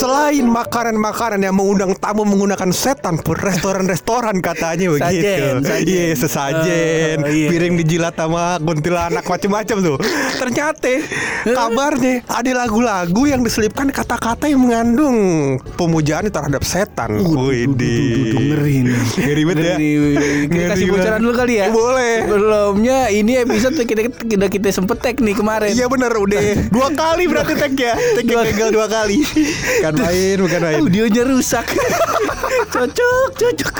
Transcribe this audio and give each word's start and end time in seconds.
Selain 0.00 0.48
makanan-makanan 0.48 1.44
yang 1.44 1.52
mengundang 1.60 1.92
tamu 2.00 2.24
menggunakan 2.24 2.72
setan 2.72 3.20
pun 3.20 3.36
restoran-restoran 3.36 4.40
katanya 4.40 4.96
begitu. 4.96 5.20
Sajen, 5.20 5.54
sajen. 5.60 5.84
Iya, 5.84 6.04
sesajen. 6.16 7.16
Oh, 7.20 7.28
iya. 7.28 7.48
Piring 7.52 7.76
dijilat 7.84 8.16
sama 8.16 8.56
kuntilanak 8.64 9.28
macam-macam 9.28 9.76
tuh. 9.84 9.98
Ternyata 10.40 11.04
kabarnya 11.44 12.24
ada 12.32 12.50
lagu-lagu 12.64 13.22
yang 13.28 13.44
diselipkan 13.44 13.92
kata-kata 13.92 14.48
yang 14.48 14.64
mengandung 14.64 15.16
pemujaan 15.76 16.32
terhadap 16.32 16.64
setan. 16.64 17.20
Wih, 17.20 17.68
ngeri 17.68 18.76
nih. 18.88 18.96
Ngeri 19.20 19.42
banget 19.44 19.64
ya. 19.68 19.76
Kita 20.48 20.64
kasih 20.72 20.86
bocoran 20.96 21.20
dulu 21.20 21.34
kali 21.36 21.54
ya. 21.60 21.66
Boleh. 21.68 22.14
Sebelumnya 22.24 22.98
ini 23.12 23.32
episode 23.36 23.76
kita 23.84 24.08
kita 24.16 24.46
kita 24.48 24.68
sempet 24.72 24.96
tag 25.04 25.20
nih 25.20 25.36
kemarin. 25.36 25.76
Iya 25.76 25.92
bener 25.92 26.08
udah 26.16 26.40
dua 26.74 26.88
kali 26.88 27.28
berarti 27.28 27.52
tag 27.52 27.76
ya 27.76 27.92
tag 28.16 28.24
gagal 28.24 28.68
dua 28.72 28.88
kali 28.88 29.20
bukan 29.92 30.00
main 30.00 30.36
bukan 30.38 30.60
main 30.60 30.78
Audionya 30.80 31.22
rusak. 31.26 31.66
cocok, 32.74 33.28
cocok. 33.34 33.74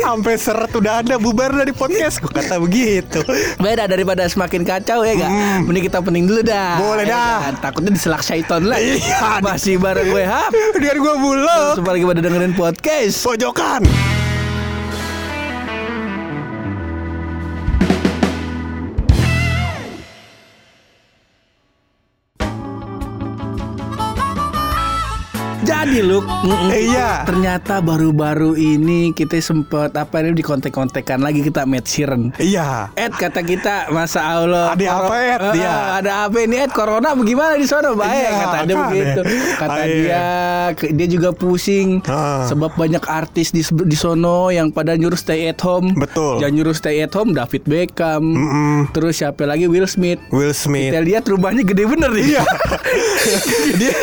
sampai 0.00 0.34
seret 0.34 0.72
udah 0.72 1.00
ada 1.00 1.14
bubar 1.16 1.52
dari 1.52 1.70
podcast 1.70 2.18
kok 2.18 2.30
kata 2.30 2.58
begitu 2.58 3.20
Beda 3.56 3.86
daripada 3.86 4.26
semakin 4.26 4.62
kacau 4.62 5.02
ya 5.02 5.14
gak? 5.16 5.30
Mending 5.62 5.84
kita 5.84 5.98
pening 6.00 6.26
dulu 6.26 6.42
dah. 6.42 6.76
Hmm. 6.76 6.82
Boleh 6.82 7.04
Ya 7.04 7.12
dah. 7.12 7.36
kan? 7.42 7.54
Takutnya 7.60 7.92
diselak 7.92 8.22
syaiton 8.22 8.66
lagi. 8.66 8.98
Iya. 9.00 9.40
Masih 9.40 9.76
bareng 9.76 10.08
gue 10.08 10.24
hap. 10.24 10.50
biar 10.76 10.96
gua 10.96 11.14
bulog 11.16 11.76
Terus 11.76 11.86
lagi 11.86 12.04
pada 12.04 12.20
dengerin 12.20 12.54
podcast. 12.54 13.16
pojokan 13.22 13.82
Jadi 25.70 26.02
mm-mm. 26.02 26.70
Iya. 26.74 27.22
Ternyata 27.22 27.78
baru-baru 27.78 28.58
ini 28.58 29.14
kita 29.14 29.38
sempet 29.38 29.94
Apa 29.94 30.18
ini 30.18 30.34
di 30.34 30.42
kontek-kontekan 30.42 31.22
lagi 31.22 31.46
kita 31.46 31.62
Matt 31.62 31.86
Sheeran 31.86 32.34
iya 32.42 32.90
Ed 32.98 33.14
kata 33.14 33.46
kita 33.46 33.86
Masa 33.94 34.26
Allah 34.26 34.74
Ada 34.74 34.84
apa, 34.90 35.14
Ed? 35.22 35.40
Dia. 35.54 35.74
Ada 36.02 36.12
apa 36.26 36.36
ini 36.42 36.58
Ed 36.58 36.74
Corona 36.74 37.14
bagaimana 37.14 37.54
di 37.54 37.66
sana 37.70 37.94
Baik 37.94 38.10
Iya, 38.10 38.30
kata 38.34 38.58
dia 38.66 38.76
begitu. 38.82 39.20
Kata 39.56 39.80
iya. 39.86 39.94
dia 39.94 40.26
Dia 40.90 41.06
juga 41.06 41.30
pusing. 41.30 42.02
Sebab 42.50 42.74
banyak 42.74 43.04
artis 43.06 43.54
di, 43.54 43.62
di 43.62 43.96
sono 43.96 44.50
Yang 44.50 44.74
pada 44.74 44.98
nyuruh 44.98 45.18
stay 45.18 45.46
at 45.46 45.62
home 45.62 45.94
Betul. 45.94 46.42
Yang 46.42 46.52
nyuruh 46.58 46.74
stay 46.74 46.98
at 47.06 47.14
home 47.14 47.30
David 47.30 47.62
Beckham. 47.70 48.22
Terus 48.90 49.22
siapa 49.22 49.46
lagi 49.46 49.70
Will 49.70 49.86
Smith 49.86 50.18
Will 50.34 50.50
Smith 50.50 50.90
Kita 50.90 50.98
lihat 50.98 51.30
rumahnya 51.30 51.62
gede 51.62 51.86
bener 51.86 52.10
nih 52.10 52.26
Iya. 52.34 52.42
dia 53.80 53.94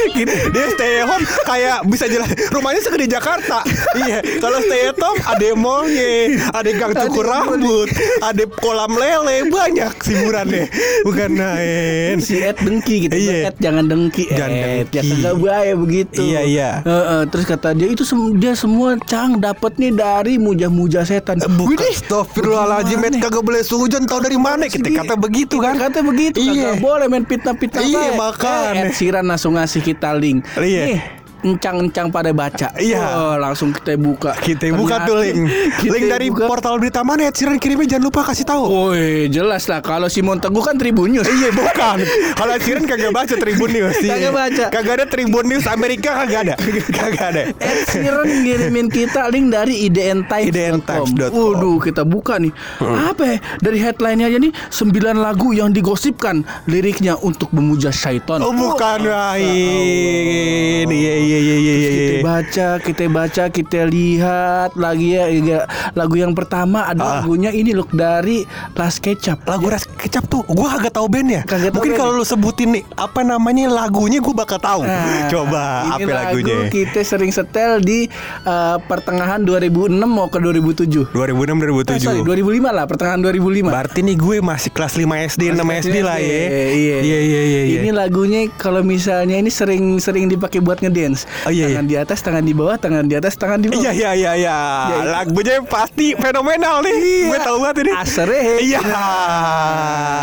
dia 0.47 0.65
stay 0.71 1.03
at 1.03 1.11
home 1.11 1.25
kayak 1.58 1.77
bisa 1.86 2.05
jelas 2.05 2.30
rumahnya 2.50 2.80
segede 2.80 3.09
Jakarta. 3.09 3.66
iya. 3.97 4.22
Kalau 4.38 4.61
stay 4.61 4.86
at 4.86 4.97
home 4.97 5.17
ada 5.19 5.47
mallnya, 5.53 6.09
ada 6.52 6.69
gang 6.72 6.94
cukur 6.95 7.25
rambut, 7.25 7.89
ada 8.19 8.44
kolam 8.55 8.94
lele 8.94 9.50
banyak 9.50 9.94
hiburannya. 9.97 10.69
Bukan 11.02 11.30
main. 11.33 12.16
si 12.19 12.38
Ed 12.39 12.58
dengki 12.58 13.08
gitu 13.08 13.16
Iya. 13.16 13.50
Ed 13.50 13.58
jangan 13.58 13.85
dengki 13.85 14.30
Jangan 14.30 14.52
Ed 14.52 14.88
ya 14.89 15.02
dengki. 15.02 15.09
kagak 15.17 15.35
bahaya 15.38 15.73
begitu 15.73 16.19
Iya, 16.19 16.41
iya. 16.44 16.69
Heeh, 16.80 17.22
terus 17.28 17.45
kata 17.45 17.73
dia 17.73 17.88
itu 17.88 18.03
sem- 18.03 18.35
dia 18.35 18.53
semua 18.53 19.00
cang 19.02 19.38
dapat 19.38 19.73
nih 19.75 19.91
dari 19.91 20.35
muja-muja 20.38 21.02
setan 21.02 21.39
Bukan 21.39 21.73
Widih, 21.73 21.89
Astagfirullahaladzim 21.91 23.00
Met 23.00 23.17
kagak 23.17 23.41
boleh 23.41 23.61
sujon 23.61 24.03
Tahu 24.03 24.19
dari 24.22 24.35
mana 24.35 24.67
kita 24.67 24.85
kata 24.88 25.16
begitu 25.16 25.58
kan 25.58 25.73
Kata 25.75 26.02
begitu 26.02 26.38
Iya. 26.38 26.75
kagak 26.75 26.78
boleh 26.80 27.05
main 27.08 27.23
fitnah-fitnah 27.23 27.81
Iya, 27.81 28.05
makanya. 28.13 28.72
Eh, 28.78 28.83
Ed 28.83 28.94
Sheeran 28.94 29.25
langsung 29.25 29.55
ngasih 29.55 29.81
kita 29.81 30.13
link 30.13 30.44
Iya. 30.55 30.84
Nih 30.85 31.00
encang-encang 31.44 32.09
pada 32.09 32.34
baca. 32.34 32.74
Iya. 32.78 33.02
Oh, 33.14 33.36
langsung 33.38 33.70
kita 33.70 33.94
buka. 33.96 34.34
Kita 34.38 34.74
buka 34.74 35.06
tuh 35.06 35.22
link. 35.22 35.46
kita 35.81 35.94
Link 35.94 36.06
dari 36.09 36.28
buka. 36.30 36.50
portal 36.50 36.78
berita 36.78 37.02
mana? 37.02 37.30
Ed 37.30 37.36
Sheeran 37.36 37.58
kirimnya 37.58 37.98
jangan 37.98 38.06
lupa 38.09 38.22
kasih 38.25 38.46
tahu. 38.46 38.64
Woi 38.66 39.28
jelas 39.28 39.66
lah. 39.68 39.80
Kalau 39.81 40.08
Simon 40.08 40.42
Teguh 40.42 40.64
kan 40.64 40.78
Tribun 40.78 41.14
News. 41.14 41.28
Iya 41.28 41.50
bukan. 41.59 41.98
Kalau 42.34 42.53
Sheeran 42.58 42.86
kagak 42.86 43.12
baca 43.14 43.34
Tribun 43.34 43.70
News. 43.70 43.96
Iya. 44.02 44.12
Kagak 44.18 44.34
baca. 44.34 44.66
Kagak 44.74 44.94
ada 44.98 45.06
Tribun 45.06 45.46
News 45.46 45.66
Amerika 45.68 46.25
kagak 46.25 46.40
ada. 46.50 46.56
Kagak 46.98 47.25
ada. 47.36 47.44
Ed 47.54 47.80
Sheeran 47.92 48.28
ngirimin 48.44 48.88
kita 48.90 49.30
link 49.30 49.54
dari 49.54 49.86
idntimes.com 49.86 50.48
idntimes.com. 50.48 51.31
Waduh 51.31 51.78
kita 51.80 52.02
buka 52.04 52.38
nih. 52.38 52.52
Apa 52.80 53.24
ya? 53.25 53.38
Dari 53.58 53.78
headline-nya 53.78 54.28
aja 54.28 54.40
nih 54.40 54.52
9 54.69 54.94
lagu 55.18 55.52
yang 55.52 55.69
digosipkan 55.69 56.42
Liriknya 56.66 57.18
untuk 57.18 57.50
memuja 57.52 57.90
syaiton 57.90 58.40
Oh 58.40 58.54
bukan 58.54 59.04
lain 59.08 60.86
Iya 60.88 61.14
iya 61.19 61.26
iya 61.35 61.55
iya 61.57 61.73
iya 61.75 61.89
Kita 61.91 62.15
baca, 62.23 62.67
kita 62.79 63.03
baca, 63.11 63.43
kita 63.49 63.79
lihat 63.83 64.71
lagi 64.75 65.19
ya, 65.19 65.27
ya. 65.27 65.59
Lagu 65.91 66.15
yang 66.15 66.31
pertama 66.31 66.88
ada 66.88 67.03
Ah. 67.03 67.09
lagunya 67.19 67.51
ini 67.51 67.71
loh 67.71 67.88
dari 67.88 68.47
Las 68.73 68.97
Kecap. 68.97 69.43
Lagu 69.43 69.67
ras 69.67 69.83
kecap 69.83 70.27
tuh 70.27 70.43
Gue 70.47 70.67
kagak 70.67 70.95
tahu 70.95 71.07
bandnya 71.07 71.43
tahu 71.43 71.71
Mungkin 71.73 71.93
kalau 71.93 72.11
lu 72.15 72.23
sebutin 72.23 72.79
nih 72.79 72.83
Apa 72.95 73.23
namanya 73.23 73.67
lagunya 73.67 74.19
Gue 74.19 74.31
bakal 74.31 74.59
tahu 74.59 74.83
Nah, 74.83 75.27
Coba 75.27 75.63
ini 75.97 76.03
apa 76.05 76.11
lagu 76.13 76.38
lagunya 76.39 76.67
kita 76.69 77.01
sering 77.01 77.31
setel 77.33 77.81
di 77.81 78.05
eh, 78.44 78.77
pertengahan 78.85 79.41
2006 79.41 79.89
mau 80.05 80.29
ke 80.29 80.38
2007. 80.38 81.09
2006 81.11 81.57
Eh, 81.57 81.99
sorry, 81.99 82.21
2007 82.21 82.47
2005 82.47 82.69
lah, 82.69 82.85
pertengahan 82.85 83.19
2005. 83.19 83.71
Berarti 83.71 83.99
nih 84.05 84.15
gue 84.15 84.35
masih 84.39 84.69
kelas 84.69 84.94
5 84.94 85.15
SD, 85.25 85.41
6 85.53 85.67
SD 85.81 85.97
lah 86.05 86.17
ya. 86.21 86.27
Iya, 86.27 86.45
Iya 86.77 86.97
iya 87.01 87.19
iya 87.19 87.61
iya. 87.65 87.79
Ini 87.81 87.89
lagunya 87.91 88.45
kalau 88.55 88.85
misalnya 88.85 89.35
ini 89.35 89.49
sering-sering 89.49 90.29
dipakai 90.29 90.61
buat 90.61 90.79
ngedance. 90.79 91.16
Oh, 91.47 91.51
iya, 91.51 91.72
tangan 91.72 91.85
di 91.88 91.95
atas, 91.95 92.19
tangan 92.22 92.44
di 92.44 92.53
bawah, 92.53 92.78
tangan 92.78 93.05
di 93.07 93.16
atas, 93.16 93.33
tangan 93.39 93.57
di 93.63 93.72
bawah. 93.72 93.81
Iya 93.81 93.91
iya 93.95 94.11
iya 94.13 94.31
iya. 94.35 94.57
iya. 94.91 95.01
Lagunya 95.23 95.63
pasti 95.63 96.13
fenomenal 96.13 96.83
nih. 96.83 97.31
Gue 97.31 97.39
tahu 97.39 97.57
banget 97.63 97.75
ini. 97.88 97.91
Asere. 97.95 98.39
Iya. 98.61 98.81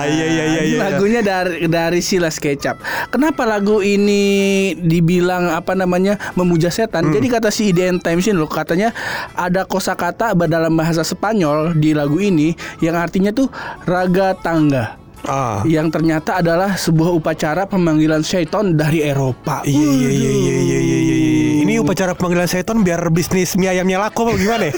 Iya 0.05 0.27
iya 0.29 0.45
iya 0.45 0.63
Ini 0.63 0.71
iya. 0.77 0.79
Lagunya 0.91 1.21
dari 1.25 1.65
dari 1.67 2.01
Silas 2.05 2.37
Kecap. 2.37 2.79
Kenapa 3.09 3.49
lagu 3.49 3.81
ini 3.81 4.75
dibilang 4.77 5.51
apa 5.51 5.73
namanya 5.73 6.21
memuja 6.37 6.69
setan? 6.69 7.09
Hmm. 7.09 7.15
Jadi 7.17 7.27
kata 7.31 7.49
si 7.49 7.73
IDN 7.73 7.99
Times 8.03 8.27
ini 8.29 8.37
loh 8.37 8.51
katanya 8.51 8.93
ada 9.35 9.65
kosakata 9.65 10.37
dalam 10.45 10.77
bahasa 10.77 11.01
Spanyol 11.01 11.73
di 11.79 11.97
lagu 11.97 12.21
ini 12.21 12.53
yang 12.85 12.99
artinya 12.99 13.33
tuh 13.33 13.49
raga 13.89 14.37
tangga. 14.37 15.04
Ah. 15.25 15.65
Yang 15.65 15.89
ternyata 15.91 16.39
adalah 16.39 16.77
sebuah 16.77 17.11
upacara 17.13 17.65
pemanggilan 17.65 18.21
syaiton 18.21 18.75
dari 18.75 19.01
Eropa. 19.01 19.65
Iya 19.65 19.91
iya 19.91 20.11
iya 20.11 20.33
iya 20.33 20.57
iya 20.59 20.79
iya 20.79 20.99
iya. 21.01 21.43
Ini 21.65 21.81
upacara 21.81 22.13
pemanggilan 22.13 22.45
setan 22.45 22.85
biar 22.85 23.09
bisnis 23.09 23.57
mie 23.57 23.67
ayamnya 23.67 23.97
laku 23.99 24.29
apa 24.29 24.37
gimana? 24.37 24.65
ya? 24.69 24.75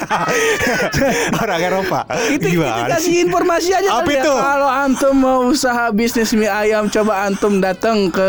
Orang 1.42 1.60
Eropa. 1.60 2.06
Kita, 2.06 2.46
kita 2.46 2.48
Gimana 2.48 2.88
kasih 2.88 3.12
sih? 3.12 3.24
informasi 3.26 3.70
aja 3.74 3.88
Apa 3.92 4.06
ya. 4.08 4.22
itu? 4.22 4.32
Kalau 4.32 4.70
antum 4.70 5.14
mau 5.16 5.40
usaha 5.46 5.90
bisnis 5.90 6.30
mie 6.32 6.46
ayam, 6.46 6.86
coba 6.86 7.26
antum 7.26 7.58
datang 7.58 8.06
ke 8.08 8.28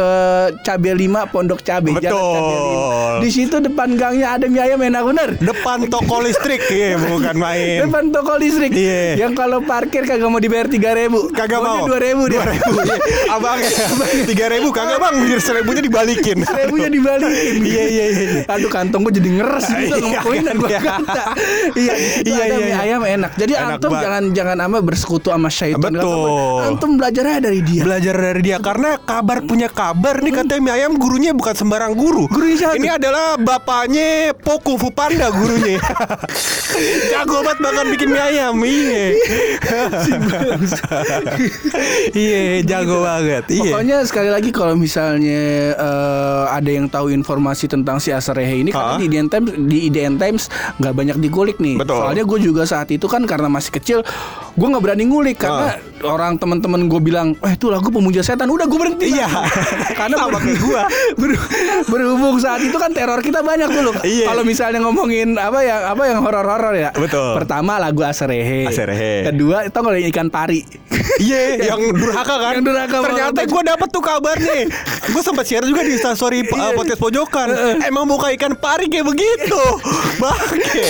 Cabe 0.63 0.91
5 0.91 1.29
Pondok 1.29 1.61
Cabe. 1.61 1.93
Betul. 1.93 2.09
Cabe 2.09 2.55
5. 3.21 3.23
Di 3.23 3.29
situ 3.29 3.55
depan 3.59 3.93
gangnya 3.93 4.35
ada 4.35 4.45
mie 4.45 4.61
ayam 4.63 4.81
enak 4.81 5.03
bener. 5.05 5.29
Depan 5.37 5.85
toko 5.87 6.19
listrik 6.19 6.61
Iya 6.67 6.97
bukan 6.99 7.35
main. 7.37 7.85
Depan 7.85 8.09
toko 8.09 8.41
listrik. 8.41 8.73
Iya. 8.73 9.21
Yang 9.21 9.33
kalau 9.37 9.61
parkir 9.61 10.01
kagak 10.01 10.27
mau 10.27 10.41
dibayar 10.41 10.65
3000 10.65 11.29
Kagak 11.31 11.59
mau. 11.61 11.85
Dua 11.85 11.99
ribu. 12.07 12.23
Dua 12.31 12.43
ribu. 12.47 12.71
Iya. 12.79 12.95
Abang 13.35 13.59
tiga 14.23 14.45
ribu 14.49 14.69
kagak 14.71 14.97
bang. 14.97 15.15
Biar 15.23 15.41
seribunya 15.41 15.81
dibalikin. 15.83 16.37
Seribunya 16.43 16.89
dibalikin. 16.89 17.59
Iya 17.67 17.83
iya 17.89 18.05
iya. 18.07 18.27
Aduh 18.47 18.71
kantong 18.71 19.03
gue 19.03 19.19
jadi 19.19 19.29
ngeres 19.41 19.67
gitu 19.75 19.83
Iya, 19.83 19.95
ngomong 19.99 20.23
koinan 20.23 20.55
gue 20.55 20.69
iya. 20.71 20.79
kata. 20.79 21.23
Iya, 21.75 21.93
Iya, 22.23 22.43
iya, 22.47 22.57
iya. 22.63 22.77
ayam 22.79 23.01
enak. 23.03 23.31
Jadi 23.35 23.53
antum 23.53 23.91
jangan 23.91 24.23
jangan 24.31 24.57
ama 24.63 24.77
bersekutu 24.79 25.27
sama 25.29 25.49
syaitan. 25.51 25.91
Betul. 25.91 26.63
Antum 26.63 26.95
belajar 26.95 27.23
aja 27.27 27.39
dari 27.43 27.59
dia. 27.61 27.81
Belajar 27.83 28.15
dari 28.15 28.41
dia 28.41 28.57
karena 28.57 28.95
kabar 28.97 29.43
punya 29.43 29.67
kabar 29.67 30.23
nih 30.23 30.31
katanya 30.31 30.61
mie 30.63 30.73
ayam 30.73 30.91
gurunya 30.95 31.31
bukan 31.35 31.53
sembarang 31.53 31.93
guru. 31.93 32.25
Siapa 32.31 32.79
Ini 32.79 32.97
adalah 32.97 33.35
bapaknya 33.37 34.31
Poku 34.33 34.79
Fu 34.79 34.89
Panda 34.89 35.27
gurunya. 35.29 35.77
Jago 37.11 37.43
banget 37.43 37.59
makan 37.59 37.85
bikin 37.91 38.07
mie 38.13 38.23
ayam. 38.23 38.55
Iya. 38.63 39.03
Iya, 42.13 42.63
jago 42.63 43.03
banget. 43.03 43.43
Iya. 43.49 43.71
Pokoknya 43.73 43.97
sekali 44.03 44.29
lagi 44.29 44.49
kalau 44.49 44.73
misalnya 44.73 45.41
eh, 45.73 46.43
ada 46.47 46.69
yang 46.69 46.87
tahu 46.87 47.09
informasi 47.09 47.67
tentang 47.67 47.97
si 47.97 48.09
Asarehe 48.09 48.61
ini 48.61 48.69
karena 48.69 48.95
di 48.95 49.05
IDN 49.07 49.27
Times 49.27 49.49
di 49.57 49.77
IDN 49.87 50.15
Times 50.15 50.43
nggak 50.77 50.93
banyak 50.93 51.17
dikulik 51.19 51.57
nih. 51.57 51.77
Betul. 51.77 51.99
Soalnya 51.99 52.23
gue 52.23 52.39
juga 52.41 52.63
saat 52.63 52.89
itu 52.89 53.05
kan 53.05 53.23
karena 53.25 53.47
masih 53.47 53.71
kecil, 53.73 53.99
gue 54.53 54.67
nggak 54.67 54.83
berani 54.83 55.05
ngulik 55.05 55.37
karena 55.37 55.77
orang 56.05 56.37
teman-teman 56.37 56.85
gue 56.85 57.01
bilang, 57.01 57.33
eh 57.41 57.53
itu 57.53 57.67
lagu 57.67 57.89
pemuja 57.89 58.21
setan, 58.21 58.49
udah 58.49 58.65
gue 58.65 58.79
berhenti. 58.79 59.13
Iya. 59.13 59.27
karena 59.99 60.15
Sama 60.17 60.37
ber- 60.37 60.43
kayak 60.43 60.59
gua. 60.61 60.81
ber- 61.21 61.41
berhubung 61.87 62.37
saat 62.37 62.61
itu 62.61 62.77
kan 62.77 62.93
teror 62.93 63.19
kita 63.21 63.41
banyak 63.41 63.69
dulu. 63.69 63.91
Iya. 64.01 64.29
Kalau 64.29 64.43
misalnya 64.45 64.79
ngomongin 64.81 65.35
apa 65.37 65.59
yang 65.61 65.81
apa 65.87 66.03
yang 66.05 66.19
horor-horor 66.21 66.75
ya. 66.75 66.89
Betul. 66.93 67.37
Pertama 67.37 67.77
lagu 67.77 68.01
Asarehe. 68.05 68.69
Asarehe. 68.69 69.29
Kedua 69.33 69.65
itu 69.65 69.77
kalau 69.77 69.97
ikan 69.97 70.27
pari. 70.29 70.61
Iya, 71.17 71.41
yang 71.73 71.76
durhaka 71.93 72.35
kan. 72.35 72.51
Yang 72.53 72.65
durhaka 72.65 72.97
Ternyata 73.03 73.39
gue 73.43 73.61
dapet 73.63 73.87
tuh 73.89 74.03
kabar 74.03 74.35
nih. 74.35 74.63
gue 75.07 75.21
sempat 75.21 75.45
share 75.45 75.63
juga 75.63 75.81
di 75.81 75.95
story 75.95 76.43
uh, 76.45 76.73
podcast 76.73 76.99
pojokan. 76.99 77.47
Emang 77.81 78.05
buka 78.05 78.33
ikan 78.33 78.53
pari 78.53 78.85
kayak 78.85 79.05
begitu. 79.05 79.61
Bangke. 80.21 80.85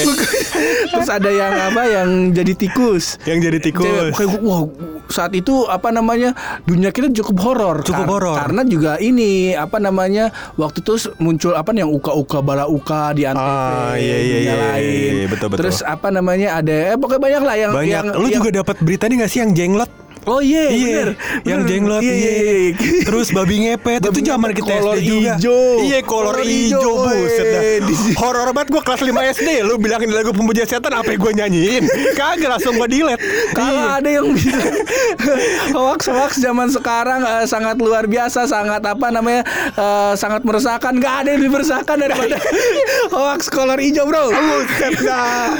Terus 0.87 1.09
ada 1.09 1.29
yang 1.29 1.53
apa 1.53 1.83
yang 1.85 2.07
jadi 2.31 2.53
tikus. 2.53 3.19
yang 3.23 3.39
jadi 3.39 3.59
tikus. 3.59 4.13
Kayak 4.13 4.29
gua, 4.35 4.41
wah 4.41 4.61
saat 5.07 5.31
itu 5.31 5.63
apa 5.65 5.87
namanya 5.87 6.35
dunia 6.63 6.91
kita 6.91 7.07
cukup 7.13 7.37
horor 7.41 7.77
Cukup 7.79 7.95
Kar- 7.97 8.11
horor. 8.11 8.35
karena 8.37 8.61
juga 8.61 8.91
ini 8.99 9.55
apa 9.55 9.79
namanya 9.79 10.29
waktu 10.53 10.83
itu 10.83 10.93
muncul 11.17 11.55
apa 11.55 11.71
nih 11.71 11.81
yang 11.81 11.91
uka 11.93 12.11
uka 12.11 12.37
bala 12.41 12.67
uka 12.67 13.15
di 13.15 13.23
antv 13.23 13.39
Ah, 13.39 13.95
iya, 13.95 14.03
iya, 14.19 14.35
dunia 14.35 14.43
iya, 14.43 14.55
lain 14.59 14.83
iya, 15.15 15.25
betul, 15.31 15.47
betul. 15.47 15.59
terus 15.63 15.79
apa 15.79 16.11
namanya 16.11 16.59
ada 16.59 16.91
eh 16.91 16.97
pokoknya 16.97 17.21
banyak 17.23 17.41
lah 17.41 17.55
yang 17.55 17.71
Banyak. 17.71 17.87
yang, 17.87 18.05
Lu 18.13 18.27
yang- 18.27 18.35
juga 18.35 18.49
dapat 18.53 18.75
berita 18.83 19.07
nih 19.07 19.15
gak 19.17 19.31
sih 19.31 19.39
yang 19.39 19.51
jenglot? 19.55 19.87
Oh 20.27 20.39
iya 20.39 20.63
Iya, 20.67 20.85
bener, 20.85 21.09
yang 21.43 21.61
jenglot 21.63 22.01
iya, 22.01 22.13
iya. 22.13 22.31
iya, 22.31 22.53
iya. 22.69 22.71
Terus 23.03 23.31
babi 23.31 23.55
ngepet 23.63 23.99
itu 23.99 24.07
Babi 24.07 24.21
zaman 24.21 24.49
ngepet, 24.51 24.59
kita 24.59 24.73
kolor 24.75 24.95
SD 24.95 25.07
juga. 25.07 25.33
ijo. 25.39 25.59
Iya, 25.79 25.99
kolor, 26.03 26.35
Kolor 26.35 26.45
ijo, 26.45 26.91
buset 27.01 27.47
dah. 27.47 27.61
Horor 28.17 28.47
banget 28.51 28.67
gua 28.69 28.81
kelas 28.83 29.01
5 29.01 29.33
SD. 29.33 29.49
Lu 29.63 29.73
bilangin 29.77 30.09
lagu 30.09 30.31
pemuja 30.31 30.63
setan 30.63 30.91
apa 30.91 31.07
yang 31.07 31.19
gua 31.19 31.31
nyanyiin? 31.33 31.83
Kagak 32.13 32.49
langsung 32.49 32.75
gua 32.75 32.85
delete. 32.85 33.21
Kalau 33.53 33.79
Iya. 33.79 33.97
ada 33.97 34.09
yang 34.11 34.27
bilang 34.29 34.73
hoax-hoax 35.77 36.31
zaman 36.37 36.67
sekarang 36.67 37.21
eh, 37.23 37.45
sangat 37.45 37.77
luar 37.77 38.05
biasa, 38.05 38.45
sangat 38.45 38.83
apa 38.83 39.07
namanya, 39.09 39.41
eh, 39.73 40.13
sangat 40.13 40.43
meresahkan. 40.43 40.93
Gak 40.97 41.15
ada 41.23 41.29
yang 41.31 41.39
lebih 41.41 41.53
meresahkan 41.55 41.95
daripada 41.95 42.35
hoax 43.15 43.47
kolor 43.47 43.77
hijau, 43.77 44.03
bro. 44.03 44.29
Buset 44.29 44.95
dah. 45.01 45.55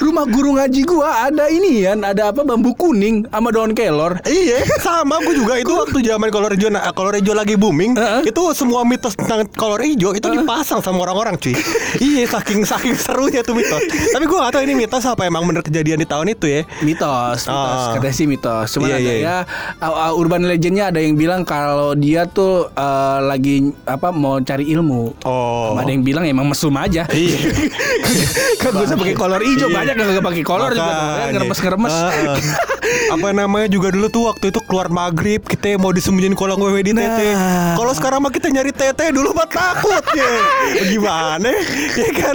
Rumah 0.00 0.24
guru 0.26 0.56
ngaji 0.56 0.82
gua 0.82 1.26
ada 1.26 1.46
ini 1.46 1.84
kan, 1.84 2.00
ada 2.02 2.30
apa 2.30 2.42
bambu 2.42 2.72
kuning 2.74 3.26
sama 3.28 3.50
daun 3.50 3.72
kelor. 3.90 4.12
Iya, 4.22 4.62
sama 4.78 5.18
gue 5.18 5.34
juga 5.34 5.58
itu 5.58 5.72
waktu 5.74 5.98
zaman 6.06 6.30
kolor 6.30 6.54
hijau, 6.54 6.70
nah, 6.70 6.86
kolor 6.94 7.18
hijau 7.18 7.34
lagi 7.34 7.58
booming, 7.58 7.98
Heeh. 7.98 8.30
itu 8.30 8.42
semua 8.54 8.86
mitos 8.86 9.18
tentang 9.18 9.42
kolor 9.58 9.82
hijau 9.82 10.14
itu 10.14 10.30
dipasang 10.30 10.78
sama 10.78 11.02
orang-orang, 11.02 11.34
cuy. 11.34 11.58
iya, 11.98 12.22
saking 12.30 12.62
saking 12.62 12.94
serunya 12.94 13.42
tuh 13.42 13.58
mitos. 13.58 13.82
Tapi 14.14 14.24
gue 14.24 14.38
gak 14.38 14.52
tahu 14.54 14.62
ini 14.62 14.74
mitos 14.78 15.02
apa 15.02 15.26
emang 15.26 15.42
bener 15.42 15.66
kejadian 15.66 15.98
di 15.98 16.06
tahun 16.06 16.30
itu 16.30 16.46
ya. 16.46 16.62
Mitos, 16.86 17.50
mitos, 17.50 17.80
Ah. 17.80 17.98
katanya 17.98 18.14
sih 18.14 18.26
mitos. 18.30 18.68
Cuman 18.76 18.88
Iya, 18.90 18.96
ada 18.96 19.02
iya, 19.02 19.14
ya 19.18 19.36
uh, 19.82 20.12
uh, 20.12 20.12
urban 20.14 20.46
legendnya 20.46 20.94
ada 20.94 21.00
yang 21.02 21.16
bilang 21.16 21.42
kalau 21.42 21.96
dia 21.96 22.28
tuh 22.28 22.70
uh, 22.70 23.18
lagi 23.24 23.74
apa 23.88 24.14
mau 24.14 24.38
cari 24.38 24.70
ilmu. 24.70 25.18
Oh. 25.26 25.74
Ada 25.74 25.90
yang 25.90 26.04
bilang 26.04 26.24
emang 26.28 26.46
mesum 26.46 26.74
aja. 26.76 27.08
Iya. 27.10 27.38
kan 28.62 28.70
gue 28.70 28.86
pakai 28.86 29.16
kolor 29.16 29.40
hijau 29.42 29.68
banyak 29.72 29.94
yang 29.96 30.08
gak 30.14 30.26
pakai 30.26 30.44
kolor 30.44 30.70
juga 30.70 30.92
ngeremes-ngeremes. 31.32 31.94
Heeh. 31.94 32.38
apa 33.10 33.28
namanya 33.30 33.68
juga 33.70 33.79
dulu 33.90 34.06
tuh 34.06 34.22
waktu 34.26 34.44
itu 34.46 34.60
keluar 34.62 34.88
maghrib 34.88 35.40
kita 35.40 35.72
mau 35.76 35.88
disembunyiin 35.90 36.34
kolong 36.34 36.60
wewe 36.60 36.82
di 36.82 36.92
Nah. 36.92 37.08
tete. 37.08 37.28
Kalau 37.74 37.92
sekarang 37.92 38.20
mah 38.20 38.28
kita 38.28 38.48
nyari 38.48 38.68
tete 38.70 39.08
dulu 39.08 39.32
mah 39.32 39.46
takut 39.46 40.04
ya. 40.10 40.32
Gimana? 40.90 41.48
Ya 41.96 42.10
kan? 42.12 42.34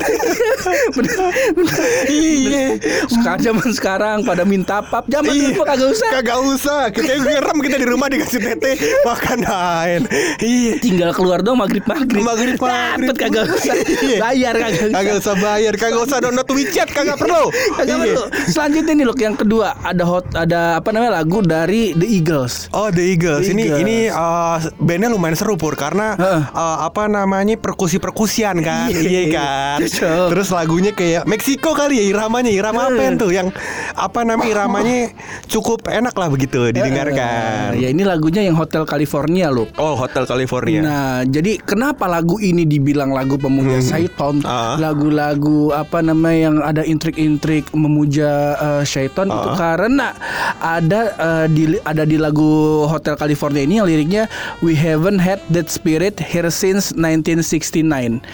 Iya. 2.07 2.65
Sekarang 3.05 3.39
zaman 3.43 3.69
sekarang 3.71 4.17
pada 4.21 4.43
minta 4.43 4.81
pap, 4.81 5.05
zaman 5.05 5.27
Iya. 5.27 5.53
dulu 5.53 5.59
mah 5.59 5.67
kagak 5.67 5.89
usah. 5.91 6.09
Kagak 6.11 6.39
usah. 6.41 6.81
Kita 6.89 7.11
ngerem 7.15 7.57
kita 7.61 7.75
di 7.75 7.85
rumah 7.85 8.07
dikasih 8.07 8.39
tete 8.41 8.71
makan 9.03 9.39
lain. 9.41 10.01
Iya. 10.39 10.73
Tinggal 10.79 11.11
keluar 11.11 11.39
dong 11.41 11.59
maghrib 11.59 11.83
maghrib. 11.83 12.23
Maghrib, 12.23 12.55
maghrib. 12.55 13.09
Dapet 13.11 13.17
kagak 13.19 13.45
usah. 13.51 13.75
Iya. 13.75 14.17
Bayar 14.19 14.53
kagak 14.55 14.71
usah. 14.81 14.95
Kagak 14.95 15.15
usah 15.17 15.35
bayar, 15.37 15.73
kagak 15.75 16.01
usah 16.01 16.17
download 16.19 16.47
WeChat, 16.47 16.89
kagak 16.89 17.17
perlu. 17.17 17.43
Kagak 17.75 17.85
Iya. 17.91 18.03
perlu. 18.07 18.23
Selanjutnya 18.47 18.93
nih 18.93 19.05
loh 19.05 19.17
yang 19.17 19.35
kedua 19.35 19.67
ada 19.77 20.03
hot 20.03 20.25
ada 20.33 20.77
apa 20.77 20.89
namanya 20.89 21.19
lagu 21.19 21.34
dari 21.41 21.91
The 21.91 22.05
Eagles. 22.05 22.69
Oh 22.71 22.87
The 22.87 23.03
Eagles. 23.03 23.47
The 23.47 23.51
ini 23.51 23.63
Eagles. 23.65 23.81
ini 23.81 23.97
uh, 24.07 24.55
bandnya 24.77 25.09
lumayan 25.09 25.33
seru 25.33 25.55
pur 25.55 25.73
karena 25.73 26.13
Heeh. 26.15 26.41
uh, 26.51 26.77
apa 26.85 27.07
namanya 27.07 27.55
perkusi 27.55 27.97
perkusian 27.97 28.61
kan, 28.61 28.87
Iya, 28.87 28.99
iya 29.01 29.21
kan. 29.31 29.77
Cocok. 29.81 30.27
Terus 30.31 30.47
lagunya 30.51 30.91
kayak 30.91 31.23
Meksiko 31.25 31.73
kali 31.73 31.97
ya 31.97 32.05
iramanya, 32.05 32.51
irama 32.51 32.87
apa 32.87 33.01
Heeh. 33.01 33.17
tuh 33.17 33.31
yang 33.31 33.47
apa 33.91 34.21
namanya 34.21 34.49
iramanya 34.51 34.99
cukup 35.47 35.87
enak 35.87 36.13
lah 36.13 36.27
begitu 36.27 36.69
didengarkan. 36.69 37.73
Ya 37.75 37.89
ini 37.89 38.03
lagunya 38.03 38.43
yang 38.43 38.53
Hotel 38.53 38.83
California 38.83 39.49
loh. 39.49 39.65
Oh 39.75 39.95
Hotel 39.95 40.27
California. 40.27 40.79
Nah, 40.83 41.23
jadi 41.23 41.57
kenapa 41.57 42.05
lagu 42.05 42.37
ini 42.37 42.67
dibilang 42.67 43.09
lagu 43.09 43.39
pemuja 43.39 43.79
syaiton? 43.79 44.43
Ah. 44.43 44.75
Lagu-lagu 44.77 45.71
apa 45.71 46.03
namanya 46.03 46.37
yang 46.37 46.57
ada 46.59 46.83
intrik-intrik 46.83 47.71
memuja 47.71 48.29
eh, 48.55 48.83
syaiton 48.83 49.31
itu 49.31 49.49
Ah. 49.49 49.55
karena 49.55 50.07
ada 50.57 51.14
eh, 51.17 51.45
di 51.49 51.63
ada 51.81 52.03
di 52.03 52.15
lagu 52.15 52.83
Hotel 52.85 53.15
California 53.15 53.63
ini 53.63 53.79
yang 53.79 53.87
liriknya 53.87 54.23
We 54.59 54.73
haven't 54.75 55.19
had 55.19 55.41
that 55.51 55.67
spirit 55.67 56.17
here 56.17 56.47
since 56.49 56.91
1969. 56.95 57.85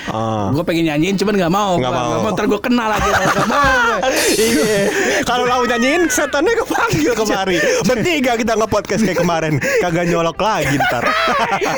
Ah. 0.09 0.49
Gue 0.53 0.63
pengen 0.63 0.87
nyanyiin 0.87 1.17
cuman 1.17 1.35
nggak 1.37 1.53
mau. 1.53 1.77
Nggak 1.77 1.93
mau. 1.93 2.09
nggak 2.21 2.33
Ntar 2.35 2.45
gue 2.47 2.61
kenal 2.61 2.87
lagi. 2.89 3.09
Nggak 3.09 3.47
mau 3.49 3.95
iya. 4.47 4.79
Kalau 5.25 5.45
lau 5.45 5.63
nyanyiin 5.65 6.07
setannya 6.07 6.53
kepanggil 6.61 7.13
kemari. 7.13 7.57
Bertiga 7.85 8.31
kita 8.37 8.53
nge-podcast 8.57 9.01
kayak 9.05 9.19
kemarin. 9.19 9.53
Kagak 9.81 10.05
nyolok 10.09 10.37
lagi 10.39 10.75
ntar. 10.77 11.03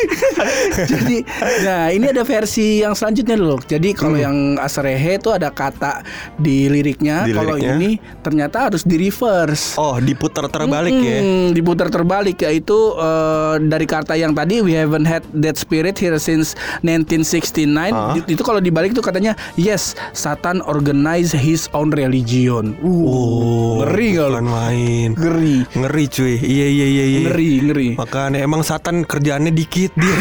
Jadi, 0.92 1.18
nah 1.64 1.90
ini 1.90 2.06
ada 2.10 2.24
versi 2.26 2.82
yang 2.82 2.94
selanjutnya 2.94 3.36
dulu. 3.38 3.58
Jadi 3.64 3.90
kalau 3.96 4.18
yang 4.18 4.58
Asarehe 4.60 5.18
itu 5.18 5.30
ada 5.34 5.50
kata 5.50 6.04
di 6.38 6.68
liriknya. 6.70 7.26
Di 7.28 7.34
Kalau 7.34 7.56
liriknya. 7.58 7.76
ini 7.78 7.90
ternyata 8.22 8.70
harus 8.70 8.84
di 8.86 8.96
reverse. 9.00 9.76
oh 9.78 9.98
diputar 9.98 10.48
terbalik 10.50 10.93
ya. 11.00 11.18
Hmm, 11.18 11.48
diputar 11.52 11.88
terbalik 11.88 12.38
yaitu 12.40 12.76
eh, 12.94 13.56
dari 13.64 13.86
kata 13.86 14.14
yang 14.14 14.32
tadi 14.32 14.60
we 14.60 14.74
haven't 14.74 15.04
had 15.04 15.24
that 15.34 15.56
spirit 15.56 15.96
here 15.96 16.18
since 16.18 16.54
1969 16.82 17.66
Ah. 17.90 18.14
Di- 18.14 18.26
itu 18.30 18.42
kalau 18.42 18.58
dibalik 18.58 18.92
tuh 18.92 19.02
katanya 19.02 19.34
yes 19.56 19.94
Satan 20.12 20.62
organize 20.62 21.32
his 21.32 21.72
own 21.72 21.90
religion. 21.90 22.76
Uh, 22.80 23.02
Oh, 23.04 23.84
ngeri 23.84 24.16
lo? 24.16 24.32
bukan 24.32 24.46
main. 24.46 25.10
Ngeri. 25.14 25.58
Ngeri 25.72 26.04
cuy. 26.08 26.36
Iya 26.36 26.68
iya 26.68 26.86
iya 26.88 27.06
iya. 27.06 27.20
Ngeri, 27.26 27.52
ngeri. 27.62 27.90
Makanya 27.96 28.40
emang 28.40 28.62
Satan 28.62 29.04
kerjaannya 29.04 29.52
dikit 29.52 29.94
dia. 29.94 30.16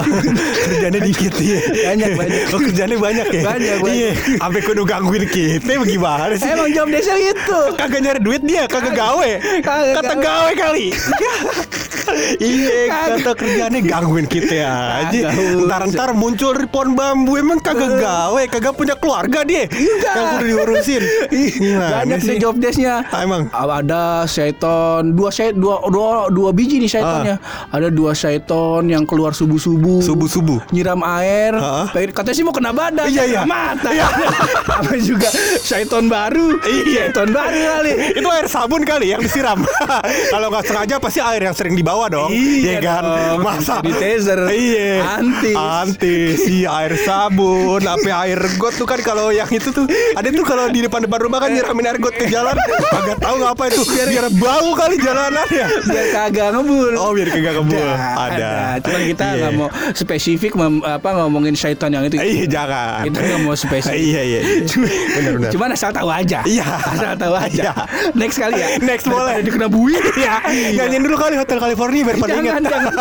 kerjaannya 0.64 1.00
dikit 1.02 1.32
dia. 1.34 1.58
Banyak, 1.84 2.10
banyak. 2.14 2.40
Oh, 2.50 2.60
kerjaannya 2.60 2.98
banyak 2.98 3.26
ya. 3.28 3.42
Banyak, 3.44 3.76
banyak. 3.78 3.94
Iya. 3.94 4.10
Sampai 4.38 4.60
kudu 4.62 4.82
gangguin 4.82 5.24
kita 5.26 5.72
bagaimana 5.76 6.34
sih? 6.34 6.48
Emang 6.48 6.70
job 6.70 6.88
desa 6.88 7.14
itu. 7.14 7.60
kagak 7.76 8.00
nyari 8.00 8.20
duit 8.20 8.42
dia, 8.42 8.64
kagak 8.66 8.94
gawe. 8.94 9.30
Kagak 9.60 10.01
Kata 10.02 10.14
gawe. 10.18 10.24
gawe 10.24 10.52
kali. 10.58 10.86
iya, 12.38 12.78
Kagak. 12.88 13.16
kata 13.22 13.32
kerjaannya 13.38 13.80
gangguin 13.84 14.26
kita 14.28 14.54
ya 14.64 14.72
aja. 15.04 15.28
Ntar 15.66 15.82
ntar 15.92 16.10
muncul 16.16 16.54
pohon 16.68 16.94
bambu 16.94 17.38
emang 17.38 17.58
kagak 17.60 17.98
gawe, 18.00 18.42
kagak 18.48 18.74
punya 18.76 18.94
keluarga 18.98 19.42
dia. 19.46 19.66
Enggak. 19.68 20.14
Yang 20.14 20.26
kudu 20.28 20.44
diurusin. 20.44 21.02
Banyak 21.94 22.18
sih? 22.20 22.36
job 22.42 22.58
desknya. 22.58 23.06
Ah, 23.12 23.22
emang? 23.22 23.46
Ada 23.52 24.26
syaiton 24.26 25.14
dua 25.14 25.30
syait 25.30 25.54
dua 25.54 25.78
dua 25.88 26.26
dua 26.28 26.50
biji 26.50 26.82
nih 26.82 26.90
syaitonnya. 26.90 27.36
Ada 27.70 27.88
dua 27.88 28.12
syaiton 28.16 28.90
yang 28.90 29.04
keluar 29.06 29.32
subuh 29.36 29.58
subuh. 29.60 30.00
Subuh 30.02 30.28
subuh. 30.28 30.58
Nyiram 30.74 31.00
air. 31.04 31.54
Ah. 31.56 31.86
Katanya 31.92 32.36
sih 32.36 32.44
mau 32.44 32.54
kena 32.54 32.74
badan. 32.74 33.06
Iya, 33.08 33.22
iya. 33.28 33.42
Mata. 33.46 33.90
Sama 34.68 34.94
juga 34.98 35.28
syaiton 35.62 36.10
baru. 36.10 36.58
Iya. 36.66 37.12
Baru 37.12 37.58
kali. 37.58 37.92
itu 38.18 38.28
air 38.28 38.46
sabun 38.50 38.82
kali 38.82 39.14
yang 39.14 39.20
disiram. 39.22 39.62
Kalau 40.30 40.46
nggak 40.50 40.64
sengaja 40.66 40.96
pasti 40.98 41.20
air 41.22 41.42
yang 41.46 41.54
sering 41.54 41.74
dibawa 41.78 42.01
dong. 42.08 42.30
Iya 42.30 42.78
kan? 42.78 43.02
dong. 43.02 43.38
Masa 43.42 43.74
Di 43.80 43.92
taser. 43.92 44.40
Iya. 44.48 45.20
Antis. 45.20 45.56
Antis. 45.56 46.36
Si 46.42 46.64
air 46.64 46.94
sabun, 46.98 47.82
apa 47.82 48.08
air 48.22 48.38
got 48.56 48.74
tuh 48.74 48.86
kan 48.86 48.98
kalau 48.98 49.28
yang 49.28 49.48
itu 49.48 49.68
tuh 49.68 49.84
ada 50.12 50.28
tuh 50.28 50.42
kalau 50.42 50.66
di 50.68 50.80
depan-depan 50.80 51.18
rumah 51.20 51.38
kan 51.38 51.50
nyiramin 51.50 51.86
air 51.86 51.98
got 51.98 52.14
ke 52.14 52.26
jalan. 52.26 52.54
Kagak 52.88 53.18
tahu 53.18 53.36
ngapa 53.38 53.62
itu. 53.68 53.82
Biar, 54.02 54.26
bau 54.34 54.72
kali 54.72 54.96
jalanannya. 54.96 55.66
Biar 55.82 56.06
kagak 56.10 56.48
ngebul. 56.52 56.94
Oh, 56.96 57.12
biar 57.12 57.28
kagak 57.28 57.54
kebul. 57.56 57.78
Ada. 57.82 58.18
Ada. 58.32 58.50
Cuman 58.80 59.00
kita 59.06 59.24
Iya. 59.24 59.36
nggak 59.38 59.52
mau 59.54 59.68
spesifik 59.92 60.52
mem- 60.54 60.82
apa 60.82 61.08
ngomongin 61.14 61.52
syaiton 61.52 61.90
yang 61.90 62.04
itu. 62.04 62.16
Iya, 62.16 62.44
jangan. 62.46 63.02
Kita 63.06 63.18
nggak 63.18 63.40
mau 63.40 63.54
spesifik. 63.54 63.96
Iya, 63.96 64.20
iya. 64.22 64.40
Benar, 65.12 65.32
benar. 65.36 65.50
Cuman 65.50 65.68
asal 65.72 65.90
tahu 65.90 66.08
aja. 66.08 66.40
Iya. 66.44 66.66
Asal 66.88 67.12
tahu 67.16 67.34
aja. 67.34 67.62
Iya. 67.62 67.72
Next 68.12 68.36
kali 68.36 68.54
ya. 68.56 68.68
Next 68.78 69.06
boleh. 69.06 69.40
Dikena 69.40 69.66
buih. 69.66 70.00
Iya, 70.12 70.34
nyanyiin 70.76 71.02
dulu 71.02 71.16
kali 71.16 71.34
Hotel 71.34 71.58
California 71.58 71.91
nih 71.92 72.02
biar 72.02 72.16
pada 72.16 72.32
ingat. 72.34 72.44
Jangan, 72.44 72.62
jangan. 72.72 72.92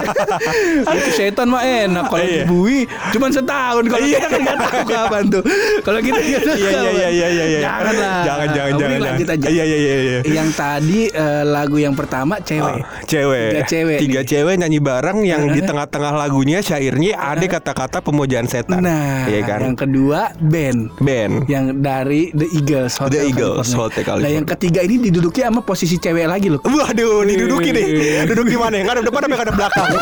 Itu 0.94 1.10
setan 1.12 1.48
mah 1.48 1.64
enak 1.64 2.06
kalau 2.06 2.22
Iya. 2.22 2.44
dibui 2.44 2.80
cuman 3.12 3.30
setahun. 3.30 3.84
Kalau 3.88 4.04
Iya. 4.04 4.18
kita 4.18 4.28
kan 4.28 4.40
nggak 4.42 4.58
tahu 4.62 4.82
kapan 4.86 5.24
tuh. 5.28 5.44
Kalau 5.82 6.00
kita 6.00 6.20
nggak 6.20 6.42
tahu 6.42 6.56
Iya 6.58 6.70
iya 6.70 6.92
iya 6.92 7.10
iya 7.10 7.28
iya. 7.28 7.46
iya. 7.48 7.60
Jangan 7.62 7.94
lah. 7.94 8.22
Jangan 8.22 8.48
jangan 8.50 8.72
jangan. 8.74 9.00
lanjut 9.02 9.26
jangan. 9.26 9.40
aja. 9.40 9.48
Iya 9.50 9.64
iya 9.66 9.78
iya 9.78 9.96
iya. 9.98 10.20
Yang 10.28 10.50
tadi 10.54 11.00
eh, 11.08 11.44
lagu 11.44 11.78
yang 11.78 11.96
pertama 11.96 12.34
cewek. 12.38 12.74
Ah, 12.74 12.80
cewek. 13.04 13.50
Tiga 13.52 13.64
cewek 13.66 13.98
Tiga 14.00 14.22
nih. 14.22 14.28
cewek 14.28 14.54
nyanyi 14.58 14.80
bareng 14.80 15.20
yang 15.22 15.42
di 15.48 15.62
tengah-tengah 15.62 16.14
lagunya 16.14 16.60
syairnya 16.60 17.14
ada 17.16 17.46
kata-kata 17.48 17.98
pemujaan 18.00 18.46
setan. 18.46 18.82
Nah, 18.82 19.26
Iya 19.26 19.42
kan? 19.44 19.60
yang 19.64 19.78
kedua 19.78 20.20
band. 20.38 20.92
Band. 20.98 21.48
Yang 21.48 21.66
dari 21.78 22.22
The 22.32 22.48
Eagles 22.52 22.94
The 23.00 23.22
Eagles, 23.24 23.68
California. 23.70 23.80
Hotel 23.82 24.18
Nah 24.22 24.32
yang 24.32 24.46
ketiga 24.46 24.80
ini 24.82 25.00
diduduki 25.00 25.42
sama 25.42 25.62
posisi 25.62 25.96
cewek 25.96 26.26
lagi 26.26 26.50
loh 26.50 26.62
Waduh, 26.62 27.24
diduduki 27.24 27.70
nih. 27.72 27.86
Duduk 28.26 28.46
di 28.46 28.58
mana? 28.58 28.81
Ngadep 28.84 29.04
depan 29.06 29.22
apa 29.24 29.36
ngadep 29.38 29.56
belakang? 29.56 29.90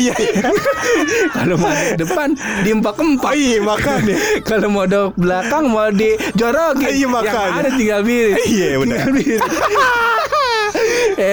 Iya. 0.00 0.14
iya. 0.16 0.48
Kalau 1.30 1.54
mau 1.60 1.70
di 1.70 1.92
depan 1.96 2.28
di 2.64 2.70
empat 2.72 2.94
empat 2.96 3.30
Oh 3.30 3.36
iya 3.36 3.58
makanya. 3.60 4.16
Kalau 4.48 4.68
mau 4.68 4.84
di 4.84 4.96
belakang 5.14 5.64
mau 5.68 5.88
di 5.92 6.16
jorokin 6.34 6.88
Iya, 6.88 7.04
Yang 7.04 7.12
makanya. 7.12 7.58
ada 7.58 7.70
tinggal 7.70 8.00
miris 8.02 8.36
Iya, 8.44 8.80
benar. 8.80 9.06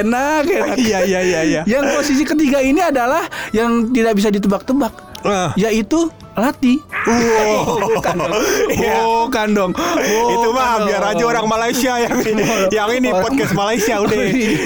Enak 0.01 0.43
enak 0.45 0.77
Iya 0.77 0.99
iya 1.05 1.19
iya 1.21 1.41
iya. 1.43 1.61
Yang 1.63 1.85
posisi 1.95 2.23
ketiga 2.27 2.59
ini 2.59 2.81
adalah 2.81 3.23
Yang 3.51 3.71
tidak 3.95 4.13
bisa 4.15 4.29
ditebak-tebak 4.29 4.93
Ah. 5.25 5.51
Yaitu 5.57 6.07
Lati 6.37 6.77
Wow. 7.07 7.87
Bukan 7.97 8.15
dong 8.19 8.31
Iya. 8.69 8.95
Bukan 8.99 9.47
dong 9.51 9.71
Itu 9.71 10.47
mah 10.51 10.77
Bukan 10.77 10.85
biar 10.85 11.01
dong. 11.01 11.11
aja 11.15 11.23
orang 11.25 11.45
Malaysia 11.47 11.93
yang 11.97 12.17
ini, 12.19 12.43
yang 12.69 12.89
ini 12.91 13.09
podcast 13.09 13.53
Malaysia 13.53 13.95
udah. 13.97 14.17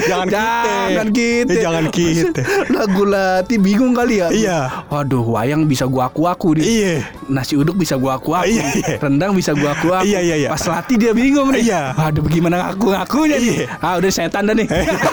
Jangan 0.04 0.28
kita. 0.28 0.46
Jangan 0.90 1.08
kita. 1.12 1.54
Jangan 1.56 1.86
kita. 1.88 2.42
Lagu 2.68 3.04
Lati 3.06 3.56
bingung 3.56 3.94
kali 3.94 4.20
ya. 4.20 4.28
Iya. 4.30 4.60
Waduh, 4.90 5.22
wayang 5.30 5.64
bisa 5.64 5.86
gua 5.86 6.10
aku-aku 6.10 6.58
nih. 6.58 6.66
Iya. 6.66 6.94
Nasi 7.28 7.54
uduk 7.54 7.78
bisa 7.78 7.94
gua 7.96 8.18
aku-aku. 8.18 8.50
Iya, 8.50 8.66
iya. 8.74 8.94
Rendang 8.98 9.32
bisa 9.32 9.54
gua 9.54 9.72
aku-aku. 9.72 10.04
Iya, 10.04 10.20
iya, 10.20 10.36
iya. 10.38 10.50
Pas 10.50 10.66
Lati 10.66 10.98
dia 10.98 11.14
bingung 11.14 11.54
nih. 11.54 11.62
Iya. 11.64 11.94
Waduh, 11.94 12.22
bagaimana 12.22 12.56
ngaku-ngakunya 12.68 13.38
nih? 13.38 13.54
Iya. 13.62 13.68
Ah, 13.80 13.94
udah 13.96 14.12
setan 14.12 14.44
dah 14.44 14.56
nih. 14.58 14.68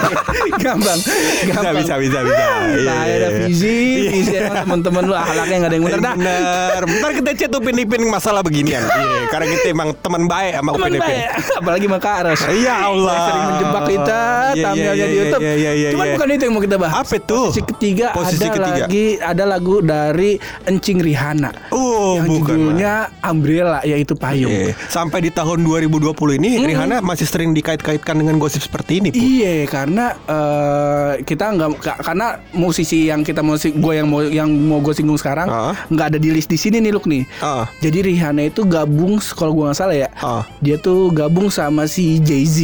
gampang. 0.62 0.98
Bisa 0.98 1.52
Gampang. 1.54 1.74
bisa 1.76 1.94
bisa 1.98 2.18
bisa. 2.24 2.34
Iya, 2.34 2.56
Nah, 2.88 3.02
iya, 3.04 3.14
ada 3.14 3.28
iya. 3.28 3.28
Iya. 3.28 4.10
visi 4.10 4.34
emang 4.34 4.56
teman-teman 4.64 5.02
lu 5.04 5.14
akhlaknya 5.14 5.56
enggak 5.56 5.68
ada 5.68 5.76
yang 5.76 5.84
bener 5.84 6.00
dah. 6.00 6.14
Bener. 6.49 6.83
Bentar 6.88 7.11
kita 7.12 7.31
chat 7.37 7.52
Upin 7.52 7.76
Ipin 7.76 8.02
masalah 8.07 8.40
beginian. 8.40 8.83
Iya, 8.99 9.31
karena 9.31 9.47
kita 9.49 9.67
emang 9.71 9.88
teman 9.95 10.25
baik 10.25 10.52
sama 10.55 10.71
Upin 10.73 10.93
Ipin. 10.95 11.19
apalagi 11.55 11.85
sama 11.87 11.99
Kak 11.99 12.14
Aros. 12.19 12.40
Ya 12.55 12.75
Allah. 12.83 13.09
Yang 13.09 13.25
sering 13.25 13.45
menjebak 13.45 13.83
kita 13.87 14.21
Iya, 14.49 14.64
tampilnya 14.64 14.75
iya, 14.90 14.95
di 14.99 15.09
iya, 15.09 15.19
YouTube. 15.19 15.40
iya, 15.40 15.55
iya, 15.55 15.71
iya, 15.73 15.88
Cuman 15.90 16.05
iya. 16.05 16.14
bukan 16.14 16.26
itu 16.28 16.43
yang 16.43 16.55
mau 16.55 16.62
kita 16.62 16.76
bahas. 16.76 16.95
Apa 16.99 17.14
itu? 17.14 17.38
Posisi 17.40 17.62
ketiga 17.64 18.07
Posisi 18.12 18.43
ada 18.43 18.55
ketiga. 18.55 18.83
lagi 18.83 19.05
ada 19.19 19.45
lagu 19.45 19.75
dari 19.81 20.31
Encing 20.64 20.99
Rihanna. 20.99 21.50
Oh, 21.71 22.17
yang 22.17 22.26
bukan. 22.26 22.40
judulnya 22.49 22.93
Umbrella 23.23 23.81
yaitu 23.83 24.14
payung. 24.14 24.50
Iya. 24.50 24.75
Sampai 24.88 25.19
di 25.21 25.31
tahun 25.31 25.62
2020 25.62 26.11
ini 26.35 26.50
Rihanna 26.61 26.99
masih 27.00 27.25
sering 27.25 27.52
dikait-kaitkan 27.52 28.14
dengan 28.14 28.37
gosip 28.37 28.61
seperti 28.61 29.00
ini. 29.00 29.09
Iya, 29.11 29.67
karena 29.67 30.07
eh, 30.25 31.12
kita 31.23 31.45
nggak 31.49 31.71
ka- 31.78 32.00
karena 32.02 32.26
musisi 32.52 33.07
yang 33.07 33.21
kita 33.21 33.40
musik 33.40 33.75
gue 33.75 33.93
yang 33.95 34.07
mau 34.07 34.21
yang 34.23 34.49
mau 34.49 34.78
gue 34.78 34.93
singgung 34.93 35.17
sekarang 35.17 35.47
nggak 35.88 36.07
ada 36.07 36.19
di 36.19 36.31
list 36.38 36.49
di 36.49 36.57
sini 36.57 36.78
nih 36.78 36.90
Luk 36.90 37.04
nih. 37.04 37.26
Ah. 37.38 37.66
Jadi 37.78 37.99
Rihanna 38.04 38.47
itu 38.47 38.62
gabung 38.62 39.18
kalau 39.28 39.52
gue 39.52 39.64
nggak 39.66 39.76
salah 39.76 39.97
ya, 39.97 40.09
Ah. 40.16 40.47
dia 40.59 40.78
tuh 40.78 41.11
gabung 41.11 41.50
sama 41.50 41.85
si 41.85 42.18
Jay 42.18 42.47
Z, 42.47 42.59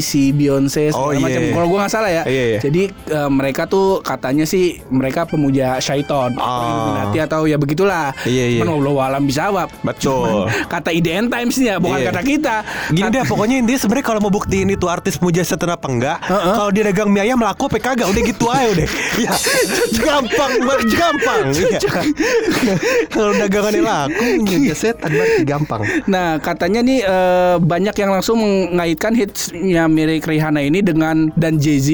si 0.00 0.30
Beyonce 0.30 0.90
Oh, 0.90 1.10
segala 1.10 1.12
iya. 1.12 1.24
macam. 1.26 1.40
Kalau 1.52 1.66
gue 1.66 1.78
nggak 1.78 1.92
salah 1.92 2.10
ya. 2.10 2.22
Iya, 2.24 2.44
iya. 2.46 2.58
Jadi 2.60 2.82
eh, 2.88 3.28
mereka 3.28 3.66
tuh 3.66 3.98
katanya 4.00 4.44
sih 4.44 4.64
mereka 4.88 5.26
pemuja 5.26 5.76
syaiton, 5.78 6.32
atau 6.32 6.46
Ah. 6.46 6.62
Illuminati 6.64 7.18
atau 7.20 7.40
ya 7.44 7.56
begitulah. 7.56 8.14
Iya, 8.22 8.44
iya. 8.48 8.60
Cuman 8.60 8.70
Allah 8.76 8.94
alam 9.04 9.22
bisawab. 9.24 9.68
Betul. 9.82 10.46
Cuman 10.46 10.68
kata 10.68 10.90
IDN 10.90 11.26
Times 11.26 11.54
nih 11.56 11.66
ya, 11.66 11.76
bukan 11.76 11.98
Iya. 11.98 12.06
kata 12.08 12.20
kita. 12.22 12.56
Gini 12.88 13.08
deh 13.08 13.24
pokoknya 13.24 13.56
dia 13.60 13.76
sebenarnya 13.76 14.06
kalau 14.06 14.20
mau 14.20 14.30
buktiin 14.30 14.68
itu 14.68 14.86
artis 14.86 15.16
puja 15.16 15.40
setan 15.40 15.68
apa 15.68 15.86
enggak 15.86 16.18
Heeh. 16.22 16.54
Kalau 16.54 16.70
dia 16.70 16.84
dagang 16.84 17.08
mie 17.08 17.22
ayam 17.22 17.38
laku 17.38 17.66
apa 17.66 17.80
kagak 17.80 18.06
Udah 18.06 18.22
gitu 18.22 18.46
aja 18.46 18.68
udah 18.68 18.86
Ya 19.24 19.32
gampang 19.96 20.52
banget 20.60 20.86
gampang 20.92 21.42
Iya. 21.50 21.78
Kalau 23.08 23.32
dagangannya 23.32 23.82
laku 23.82 24.24
Puja 24.48 24.74
setan 24.74 25.10
berarti 25.10 25.42
gampang 25.42 25.82
Nah 26.06 26.38
katanya 26.38 26.80
nih 26.80 27.00
eh, 27.00 27.56
banyak 27.58 27.94
yang 27.94 28.10
langsung 28.10 28.38
mengaitkan 28.38 29.12
hitsnya 29.12 29.86
milik 29.86 30.22
Rihanna 30.22 30.60
ini 30.60 30.80
dengan 30.80 31.30
dan 31.34 31.56
Jay 31.56 31.78
Z. 31.78 31.88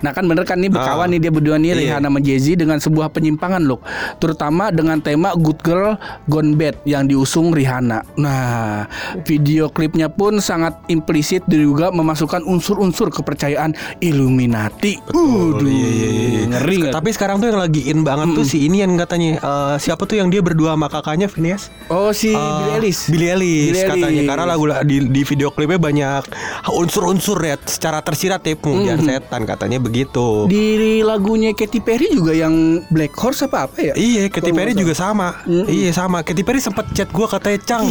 Nah 0.00 0.10
kan 0.10 0.24
bener 0.24 0.42
kan 0.42 0.58
nih 0.58 0.68
berkawan 0.68 1.06
Ah. 1.06 1.12
nih 1.12 1.20
dia 1.20 1.30
berdua 1.30 1.56
nih 1.56 1.68
Iya. 1.68 1.76
Rihanna 1.98 2.08
sama 2.08 2.20
Jay 2.20 2.38
Z 2.38 2.46
dengan 2.56 2.78
sebuah 2.78 3.08
penyimpangan 3.08 3.60
loh, 3.60 3.78
terutama 4.16 4.68
dengan 4.68 4.98
tema 4.98 5.34
Good 5.34 5.60
Girl 5.60 5.94
Gone 6.24 6.54
Bad 6.54 6.82
yang 6.84 7.04
diusung 7.04 7.50
Rihanna. 7.50 8.02
Nah 8.16 8.86
video 9.22 9.68
klipnya 9.68 10.08
pun 10.08 10.38
sangat 10.38 10.76
implisit 10.86 11.44
juga 11.46 11.88
memasukkan 11.88 12.42
unsur-unsur 12.42 13.08
kepercayaan 13.10 13.72
Illuminati. 14.00 14.98
Waduh, 15.06 15.62
Iya, 15.62 15.88
iya, 15.88 16.08
iya, 16.08 16.08
iya. 16.08 16.42
ngeri? 16.48 16.78
Tapi 16.88 17.08
sekarang 17.10 17.36
tuh 17.38 17.50
yang 17.50 17.60
lagi 17.60 17.82
in 17.86 18.00
banget 18.00 18.32
tuh 18.32 18.44
si 18.44 18.64
ini 18.64 18.80
yang 18.80 18.96
katanya 18.96 19.36
eh, 19.36 19.74
Siapa 19.76 20.02
tuh 20.02 20.16
yang 20.16 20.28
dia 20.28 20.40
berdua 20.56 20.72
sama 20.72 20.88
kakaknya 20.88 21.28
Phineas 21.28 21.68
Oh 21.86 22.10
si 22.10 22.32
Eh, 22.32 22.40
Billie 22.40 22.72
Eilish. 22.74 23.00
Billie 23.06 23.30
Eilish 23.30 23.76
Billie 23.76 23.84
katanya 23.86 24.22
karena 24.26 24.44
lagu 24.48 24.64
di, 24.82 24.96
di 25.04 25.22
video 25.22 25.52
klipnya 25.52 25.76
banyak 25.78 26.24
unsur-unsur 26.66 27.36
ya 27.38 27.60
secara 27.60 28.00
tersirat 28.00 28.40
ya 28.40 28.56
pemujaan 28.56 28.98
setan 28.98 29.44
katanya 29.44 29.78
begitu. 29.78 30.48
Di 30.48 30.66
lagunya 31.00 31.52
Katy 31.52 31.78
Perry 31.78 32.08
juga 32.08 32.32
yang 32.32 32.80
Black 32.88 33.12
Horse 33.14 33.44
apa 33.44 33.68
apa 33.68 33.78
ya? 33.78 33.92
Iya, 33.94 34.26
Katy 34.26 34.50
Perry 34.50 34.72
juga 34.72 34.96
sama. 34.96 35.44
Iya 35.46 35.92
sama. 35.92 36.24
Katy 36.24 36.42
Perry 36.42 36.58
sempat 36.58 36.88
chat 36.90 37.06
gua 37.10 37.28
katanya 37.28 37.60
Cang. 37.62 37.86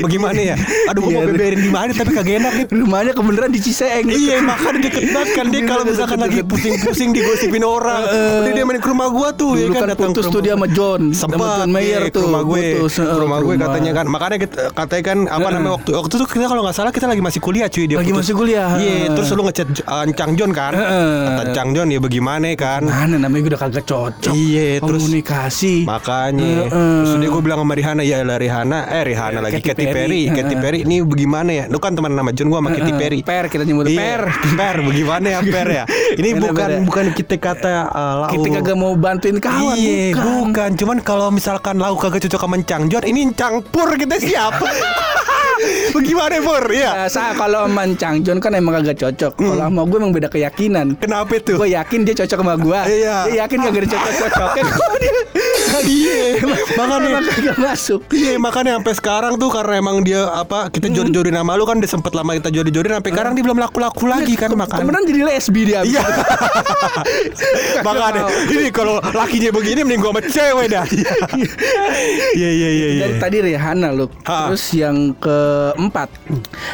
Bagaimana 0.00 0.40
ya? 0.40 0.56
Aduh, 0.88 1.04
gua 1.04 1.12
mau 1.12 1.22
Iya. 1.22 1.30
beberin 1.30 1.60
di 1.60 1.70
mana 1.70 1.90
tapi 1.92 2.10
kagak 2.10 2.36
enak 2.40 2.52
nih. 2.54 2.66
Rumahnya 2.72 3.12
kebenaran 3.12 3.50
di 3.50 3.60
Ciseeng. 3.60 4.06
Iya 4.06 4.40
makanya 4.40 4.78
deket 4.82 5.04
banget 5.10 5.30
kan 5.34 5.46
dia 5.48 5.62
kalau 5.64 5.84
misalkan 5.84 6.18
lagi 6.18 6.40
pusing-pusing 6.42 7.10
digosipin 7.12 7.62
orang 7.62 8.02
Udah 8.40 8.52
dia 8.52 8.64
main 8.64 8.78
ke 8.78 8.88
rumah 8.88 9.08
gua 9.08 9.28
tuh 9.30 9.54
ya 9.54 9.66
Dulu 9.66 9.74
kan 9.76 9.88
datang 9.90 10.10
putus 10.10 10.26
tuh 10.26 10.40
dia 10.40 10.54
sama 10.54 10.66
John, 10.66 11.10
John 11.10 11.70
Mayer 11.74 12.00
iya, 12.00 12.08
tuh, 12.08 12.22
rumah 12.24 12.42
gue 12.42 12.60
putus, 12.76 12.94
eh, 12.96 13.04
rumah 13.04 13.36
ke 13.36 13.44
gue 13.44 13.54
rumah. 13.54 13.66
katanya 13.66 13.90
kan 13.92 14.06
makanya 14.06 14.36
kita, 14.40 14.56
katanya 14.72 15.02
kan 15.04 15.18
apa 15.26 15.48
namanya 15.50 15.72
waktu 15.74 15.90
waktu 15.92 16.14
itu 16.14 16.24
kita 16.28 16.46
kalau 16.46 16.62
nggak 16.62 16.76
salah 16.76 16.90
kita 16.90 17.06
lagi 17.06 17.18
masih 17.20 17.40
kuliah 17.40 17.66
cuy 17.66 17.84
dia 17.84 17.96
Lagi 17.96 18.08
putus. 18.08 18.20
masih 18.22 18.34
kuliah, 18.34 18.68
iya 18.76 18.92
heeh. 19.00 19.12
terus 19.12 19.28
lu 19.30 19.42
ngechat 19.42 19.68
uh, 19.82 20.04
Cang 20.14 20.32
John 20.34 20.50
kan 20.50 20.72
Heeh. 20.72 21.18
kata 21.28 21.42
Cang 21.52 21.70
John 21.70 21.88
ya 21.88 21.98
bagaimana 21.98 22.46
kan 22.54 22.82
Mana 22.84 23.16
namanya 23.16 23.40
gue 23.40 23.50
udah 23.50 23.60
kagak 23.60 23.84
cocok. 23.84 24.30
Iya, 24.30 24.78
terus- 24.78 25.02
komunikasi. 25.02 25.74
Makanya 25.84 26.46
Heeh. 26.64 26.70
Terus 26.70 27.12
dia 27.16 27.28
gue 27.28 27.42
bilang 27.42 27.58
sama 27.58 27.74
Rihanna 27.74 28.02
Ya 28.02 28.20
lah 28.20 28.36
Rihanna 28.36 28.78
Eh 28.86 29.02
Rihanna 29.04 29.38
lagi 29.40 29.58
Katy 29.58 29.84
Perry. 29.86 30.22
Katy. 30.28 30.54
Perry 30.54 30.78
Ini 30.82 31.02
bagaimana 31.02 31.50
ya 31.50 31.64
Lu 31.66 31.78
kan 31.78 31.92
teman 31.92 32.12
nama 32.12 32.30
John 32.30 32.46
Gue 32.46 32.58
sama 32.58 32.70
Katy. 32.70 32.92
Perry 32.92 33.20
Per 33.20 33.44
kita 33.48 33.62
nyebut 33.62 33.84
Iya, 33.86 33.98
per. 33.98 34.22
Per 34.54 34.76
bagaimana 34.82 35.26
ya 35.28 35.40
Per 35.40 35.66
ya 35.68 35.84
Ini 36.20 36.28
bukan 36.36 36.68
ya? 36.68 36.78
bukan 36.82 37.04
kita 37.12 37.34
kata 37.36 37.72
uh, 37.86 38.14
lau. 38.20 38.30
Kita 38.30 38.48
kagak 38.54 38.76
mau 38.76 38.92
bantuin 38.94 39.36
kawan. 39.36 39.74
Iya 39.74 40.12
bukan. 40.12 40.24
bukan 40.46 40.70
Cuman 40.76 40.96
kalau 41.00 41.26
misalkan 41.64 41.80
lau 41.80 41.96
kagak 41.96 42.20
cocok 42.28 42.40
sama 42.44 42.60
Cang 42.68 42.92
John 42.92 43.04
Ini 43.08 43.32
campur 43.32 43.96
kita 43.96 44.20
siap 44.20 44.52
Bagaimana 45.94 46.34
Pur 46.42 46.64
Iya 46.74 46.90
Nah, 46.94 47.08
saya 47.10 47.30
kalau 47.38 47.70
sama 47.70 47.86
Chang 47.94 48.18
John 48.26 48.38
kan 48.42 48.50
emang 48.58 48.82
kagak 48.82 48.98
cocok. 48.98 49.32
Kalau 49.38 49.62
sama 49.62 49.80
gue 49.86 49.98
emang 50.02 50.12
beda 50.14 50.26
keyakinan. 50.26 50.98
Kenapa 50.98 51.38
itu 51.38 51.54
Gue 51.54 51.70
yakin 51.70 52.02
dia 52.02 52.14
cocok 52.18 52.38
sama 52.42 52.54
gue. 52.58 52.80
Iya. 52.90 53.16
Dia 53.30 53.34
yakin 53.46 53.58
kagak 53.62 53.80
ada 53.86 53.88
cocok-cocoknya. 53.94 54.64
Dia 55.04 55.12
Iya 55.84 56.38
Makanya 56.78 57.08
kagak 57.26 57.56
masuk. 57.58 58.00
Iya 58.14 58.38
makanya 58.38 58.78
sampai 58.78 58.94
sekarang 58.94 59.32
tuh 59.38 59.50
karena 59.50 59.74
emang 59.78 60.06
dia 60.06 60.26
apa 60.30 60.70
kita 60.70 60.90
jodoh-jodohin 60.90 61.34
sama 61.34 61.52
lu 61.58 61.64
kan 61.66 61.76
udah 61.82 61.90
sempet 61.90 62.12
lama 62.14 62.30
kita 62.38 62.50
jodoh-jodohin 62.50 62.94
sampai 63.02 63.10
sekarang 63.10 63.32
dia 63.34 63.44
belum 63.46 63.58
laku-laku 63.58 64.04
lagi 64.06 64.34
kan 64.38 64.50
makanya. 64.54 64.82
Kemudian 64.86 65.04
jadi 65.06 65.20
lesbi 65.26 65.62
dia. 65.66 65.80
Iya. 65.82 66.02
makanya 67.86 68.22
ini 68.50 68.70
kalau 68.70 69.02
lakinya 69.02 69.50
begini 69.50 69.80
mending 69.82 70.00
gua 70.02 70.10
sama 70.14 70.22
cewek 70.26 70.66
dah. 70.70 70.84
Iya 72.34 72.50
iya 72.50 72.68
iya 72.70 72.88
iya. 72.94 73.02
Dari 73.10 73.16
tadi 73.18 73.36
Rihanna. 73.42 73.88
Ha. 74.24 74.38
Terus 74.50 74.64
yang 74.74 74.96
keempat. 75.84 76.08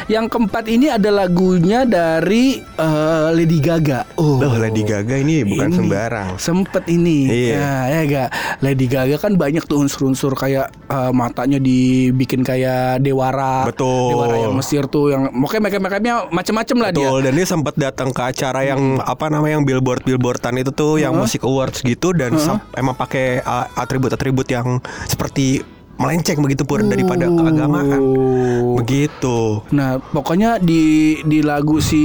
Yang 0.07 0.25
keempat 0.31 0.63
ini 0.71 0.87
ada 0.87 1.09
lagunya 1.11 1.83
dari 1.83 2.63
eh, 2.63 3.27
Lady 3.35 3.59
Gaga. 3.59 4.07
Oh. 4.15 4.39
Loh 4.39 4.55
Lady 4.55 4.87
Gaga 4.87 5.19
ini 5.19 5.43
bukan 5.43 5.67
Ini 5.67 5.75
sembarang. 5.75 6.27
Sempet 6.39 6.87
ini. 6.87 7.27
Iya. 7.27 7.55
Nah, 7.59 7.83
ya 7.91 8.01
gak. 8.07 8.29
Lady 8.63 8.87
Gaga 8.87 9.15
kan 9.19 9.35
banyak 9.35 9.67
tuh 9.67 9.83
unsur-unsur 9.83 10.31
kayak 10.39 10.71
eh, 10.87 11.11
matanya 11.11 11.59
dibikin 11.59 12.47
kayak 12.47 13.03
dewara. 13.03 13.67
Betul. 13.67 14.15
Dewara 14.15 14.35
yang 14.39 14.55
Mesir 14.55 14.87
tuh 14.87 15.11
yang 15.11 15.27
pokoknya 15.27 15.79
make-up-nya 15.81 16.15
macem-macem 16.31 16.77
lah 16.79 16.91
dia. 16.95 17.03
Betul 17.03 17.19
dan 17.27 17.33
dia 17.35 17.47
sempat 17.47 17.75
datang 17.75 18.09
ke 18.15 18.21
acara 18.21 18.63
yang 18.63 19.01
apa 19.01 19.27
namanya 19.27 19.59
yang 19.59 19.65
billboard 19.65 20.05
billboardan 20.05 20.61
itu 20.61 20.71
tuh 20.71 21.01
yang 21.01 21.11
musik 21.17 21.43
awards 21.43 21.81
gitu 21.81 22.13
dan 22.15 22.37
sam- 22.37 22.63
emang 22.77 22.95
pakai 22.95 23.41
uh, 23.41 23.67
atribut-atribut 23.75 24.47
yang 24.47 24.79
seperti 25.09 25.65
melenceng 25.99 26.39
begitu 26.39 26.63
pur 26.63 26.79
daripada 26.81 27.27
keagamaan. 27.27 27.99
Oh. 27.99 28.79
Begitu. 28.81 29.61
Nah, 29.69 29.99
pokoknya 30.01 30.57
di 30.57 30.81
di 31.21 31.43
lagu 31.45 31.77
si 31.77 32.03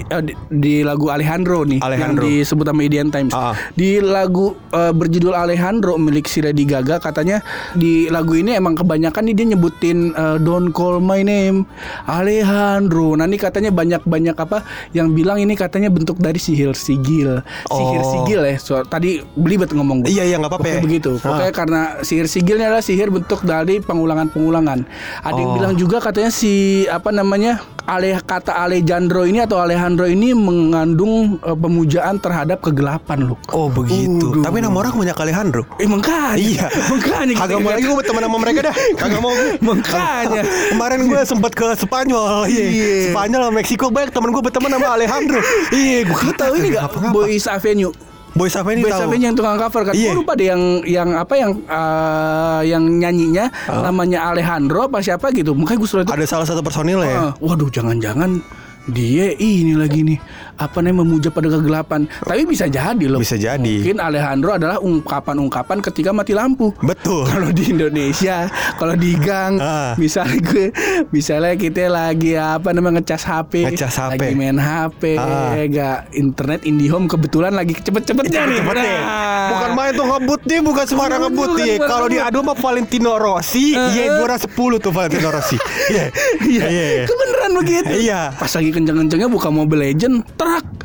eh, 0.00 0.22
di, 0.22 0.32
di 0.48 0.74
lagu 0.80 1.12
Alejandro 1.12 1.66
nih 1.66 1.82
Alejandro. 1.82 2.24
yang 2.24 2.40
disebut 2.40 2.64
sama 2.64 2.80
Indian 2.82 3.08
Times. 3.10 3.34
Ah. 3.34 3.52
Di 3.72 4.00
lagu 4.00 4.56
eh, 4.72 4.92
berjudul 4.94 5.36
Alejandro 5.36 6.00
milik 6.00 6.24
si 6.24 6.40
Lady 6.40 6.64
Gaga 6.64 6.96
katanya 6.96 7.44
di 7.74 8.08
lagu 8.08 8.32
ini 8.32 8.56
emang 8.56 8.72
kebanyakan 8.72 9.28
nih 9.28 9.34
dia 9.36 9.46
nyebutin 9.52 10.16
eh, 10.16 10.36
Don't 10.40 10.72
Call 10.72 11.04
My 11.04 11.20
Name 11.20 11.68
Alejandro. 12.08 13.12
Nah, 13.14 13.28
ini 13.28 13.36
katanya 13.36 13.68
banyak-banyak 13.68 14.32
apa 14.34 14.64
yang 14.96 15.12
bilang 15.12 15.36
ini 15.36 15.52
katanya 15.52 15.92
bentuk 15.92 16.16
dari 16.16 16.40
sihir 16.40 16.72
sigil. 16.72 17.44
Sihir 17.68 18.00
Oh. 18.00 18.12
sigil 18.16 18.40
ya. 18.40 18.56
So, 18.56 18.80
tadi 18.86 19.20
belibet 19.36 19.74
ngomong 19.76 20.06
gua. 20.06 20.08
Iya 20.08 20.24
iya 20.24 20.36
nggak 20.40 20.48
apa-apa. 20.48 20.64
Pokoknya 20.64 20.80
ya. 20.80 20.84
begitu. 20.84 21.10
Ah. 21.20 21.24
Pokoknya 21.28 21.52
karena 21.52 21.80
sihir 22.00 22.26
sigilnya 22.26 22.66
adalah 22.72 22.84
sihir 22.84 23.08
bentuk 23.12 23.25
dari 23.42 23.82
pengulangan-pengulangan. 23.82 24.78
Ada 25.26 25.34
yang 25.34 25.50
Oh. 25.50 25.56
bilang 25.58 25.74
juga 25.74 25.98
katanya 25.98 26.30
si 26.30 26.52
apa 26.86 27.10
namanya 27.10 27.58
Ale 27.86 28.18
kata 28.18 28.50
Alejandro 28.50 29.22
ini 29.22 29.38
atau 29.38 29.62
Alejandro 29.62 30.10
ini 30.10 30.34
mengandung 30.34 31.38
eh, 31.38 31.54
pemujaan 31.54 32.18
terhadap 32.18 32.58
kegelapan 32.58 33.30
loh. 33.30 33.38
Oh 33.50 33.70
begitu. 33.70 34.34
Waduh. 34.34 34.42
Tapi 34.42 34.58
nama 34.58 34.74
orang 34.74 34.94
banyak 34.94 35.14
Alejandro. 35.14 35.62
Eh 35.78 35.86
makanya. 35.86 36.34
Iya. 36.34 36.66
Makanya. 36.66 37.34
Kagak 37.38 37.58
mau 37.62 37.70
lagi 37.70 37.86
gue 37.86 38.04
teman 38.06 38.22
sama 38.26 38.38
mereka 38.42 38.58
dah. 38.70 38.74
Kagak 39.00 39.20
mau 39.22 39.30
gue. 39.30 39.50
Makanya. 39.62 40.42
Kemarin 40.74 41.00
gue 41.06 41.20
sempat 41.22 41.52
ke 41.54 41.66
Spanyol. 41.78 42.50
Iya. 42.50 43.14
Spanyol 43.14 43.40
sama 43.46 43.54
Meksiko 43.54 43.86
banyak 43.90 44.10
temen 44.10 44.30
gue 44.34 44.42
berteman 44.42 44.70
sama 44.74 44.86
Alejandro. 44.98 45.40
Iya, 45.70 45.98
gue 46.06 46.32
tahu 46.34 46.52
ini 46.58 46.68
gak 46.74 46.90
Boys 47.14 47.46
Avenue? 47.46 47.94
Boys 48.36 48.54
tahu? 48.92 49.08
Avenue 49.10 49.26
yang 49.32 49.36
tukang 49.36 49.58
cover 49.58 49.82
kan. 49.88 49.94
Iya. 49.96 50.12
Gua 50.12 50.20
lupa 50.20 50.32
deh 50.36 50.46
yang 50.52 50.62
yang 50.84 51.10
apa 51.16 51.34
yang 51.34 51.50
eh, 51.64 52.60
yang 52.68 52.84
nyanyinya 52.84 53.44
namanya 53.82 54.30
Alejandro 54.30 54.86
apa 54.86 55.00
siapa 55.00 55.32
gitu. 55.32 55.56
Makanya 55.56 55.78
gue 55.80 55.88
suruh 55.88 56.04
itu 56.04 56.12
Ada 56.12 56.26
salah 56.28 56.46
satu 56.46 56.60
personil 56.60 57.00
ya. 57.02 57.30
Ah, 57.30 57.32
waduh 57.40 57.72
jangan-jangan 57.72 58.44
dia 58.86 59.34
ini 59.34 59.74
lagi 59.74 60.06
nih 60.06 60.18
apa 60.56 60.78
namanya 60.80 61.04
memuja 61.04 61.28
pada 61.28 61.48
kegelapan. 61.48 62.04
Tapi 62.20 62.42
bisa 62.44 62.66
jadi 62.66 63.04
loh. 63.06 63.20
Bisa 63.20 63.36
jadi. 63.36 63.74
Mungkin 63.80 63.98
Alejandro 63.98 64.50
adalah 64.52 64.78
ungkapan-ungkapan 64.78 65.78
ketika 65.82 66.10
mati 66.10 66.32
lampu. 66.32 66.72
Betul. 66.80 67.24
Kalau 67.32 67.50
di 67.50 67.64
Indonesia, 67.68 68.48
kalau 68.74 68.94
di 68.94 69.12
gang, 69.14 69.58
Ah. 69.58 69.92
misalnya 69.96 70.38
gue, 70.38 70.72
misalnya 71.10 71.54
kita 71.54 71.86
lagi 71.86 72.32
apa 72.34 72.70
namanya 72.70 72.98
ngecas 72.98 73.22
HP, 73.22 73.52
Ngecas 73.66 73.94
HP. 73.94 74.10
lagi 74.16 74.32
main 74.34 74.56
HP, 74.56 75.02
Ah. 75.14 75.60
gak 75.66 75.98
internet 76.12 76.60
IndiHome 76.62 77.06
kebetulan 77.06 77.52
lagi 77.52 77.76
cepet-cepetnya 77.76 78.42
nih. 78.46 78.58
Cepet. 78.58 78.76
Nah. 78.76 79.48
Bukan 79.48 79.70
main 79.72 79.92
tuh 79.92 80.06
ngebut 80.06 80.40
nih, 80.42 80.60
bukan 80.60 80.84
sembarang 80.84 81.20
ngebut 81.22 81.50
nih. 81.54 81.74
Kalau 81.78 82.06
diadu 82.06 82.38
sama 82.40 82.54
Valentino 82.54 83.12
Rossi, 83.14 83.66
Eh, 83.68 83.88
iya 83.92 84.02
eh. 84.02 84.08
juara 84.16 84.36
10 84.36 84.48
tuh 84.78 84.90
Valentino 84.90 85.28
Rossi. 85.28 85.58
Iya. 85.86 86.04
Iya, 86.42 86.64
iya. 86.66 87.04
kebeneran 87.06 87.50
begitu. 87.54 87.90
Iya. 88.02 88.20
Pas 88.34 88.50
lagi 88.50 88.70
kenceng-kencengnya 88.70 89.28
buka 89.28 89.48
Mobile 89.48 89.86
Legend, 89.86 90.26
Tara, 90.46 90.75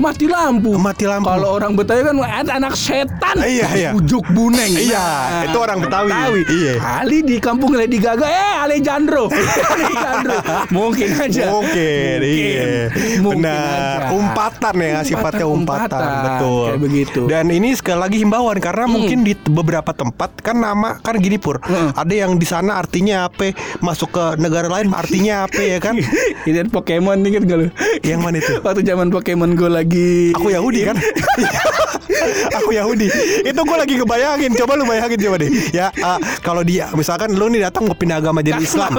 mati 0.00 0.26
lampu. 0.26 0.72
Mati 0.80 1.04
lampu. 1.04 1.28
Kalau 1.28 1.48
orang 1.60 1.72
Betawi 1.76 2.00
kan 2.08 2.16
ada 2.24 2.52
anak 2.56 2.74
setan. 2.74 3.36
Iya, 3.44 3.68
iya. 3.76 3.90
Ujuk 3.92 4.24
buneng. 4.32 4.72
Iya, 4.72 5.06
itu 5.44 5.58
orang 5.60 5.78
Betawi. 5.84 6.42
Iya. 6.48 6.74
Kali 6.80 7.18
di 7.22 7.36
kampung 7.36 7.76
Lady 7.76 8.00
Gaga, 8.00 8.24
eh 8.24 8.52
Alejandro. 8.64 9.28
Alejandro. 9.76 10.36
Mungkin 10.72 11.08
aja. 11.20 11.44
Mungkin, 11.52 12.18
iya. 12.24 12.88
Mungkin 13.20 13.44
Benar. 13.44 14.08
aja. 14.08 14.16
Umpatan 14.16 14.74
ya, 14.80 14.98
sifatnya 15.04 15.46
umpatan. 15.46 15.86
Umpatan, 15.86 16.24
Betul. 16.24 16.64
kayak 16.64 16.80
begitu. 16.80 17.20
Dan 17.28 17.46
ini 17.52 17.68
sekali 17.76 17.98
lagi 18.00 18.16
himbauan 18.24 18.58
karena 18.58 18.88
mungkin 18.88 19.22
di 19.22 19.36
beberapa 19.36 19.92
tempat 19.92 20.40
kan 20.40 20.56
nama 20.56 20.96
kan 21.04 21.20
gini 21.20 21.36
pur. 21.36 21.60
Hmm. 21.60 21.92
Ada 21.92 22.26
yang 22.26 22.40
di 22.40 22.46
sana 22.48 22.80
artinya 22.80 23.28
apa, 23.28 23.52
masuk 23.84 24.16
ke 24.16 24.24
negara 24.40 24.72
lain 24.72 24.88
artinya 24.96 25.44
apa 25.44 25.60
ya 25.60 25.78
kan? 25.78 26.00
Ini 26.48 26.64
kan 26.64 26.68
Pokemon 26.72 27.20
gak 27.26 27.56
lu? 27.58 27.68
Yang 28.00 28.20
mana 28.20 28.36
itu? 28.40 28.52
Waktu 28.64 28.80
zaman 28.86 29.12
Pokemon 29.12 29.52
Go 29.58 29.68
lagi 29.68 29.89
Aku 30.36 30.48
Yahudi 30.48 30.80
kan? 30.86 30.96
aku 32.58 32.70
Yahudi. 32.74 33.08
Itu 33.42 33.60
gue 33.62 33.76
lagi 33.76 33.94
ngebayangin. 33.98 34.50
Coba 34.54 34.72
lu 34.76 34.84
bayangin 34.84 35.18
coba 35.18 35.36
deh. 35.40 35.50
Ya 35.70 35.90
uh, 36.02 36.18
kalau 36.40 36.62
dia 36.62 36.90
misalkan 36.94 37.32
lu 37.34 37.48
nih 37.48 37.66
datang 37.66 37.86
mau 37.86 37.96
pindah 37.96 38.18
agama 38.20 38.40
jadi 38.40 38.60
Islam, 38.60 38.90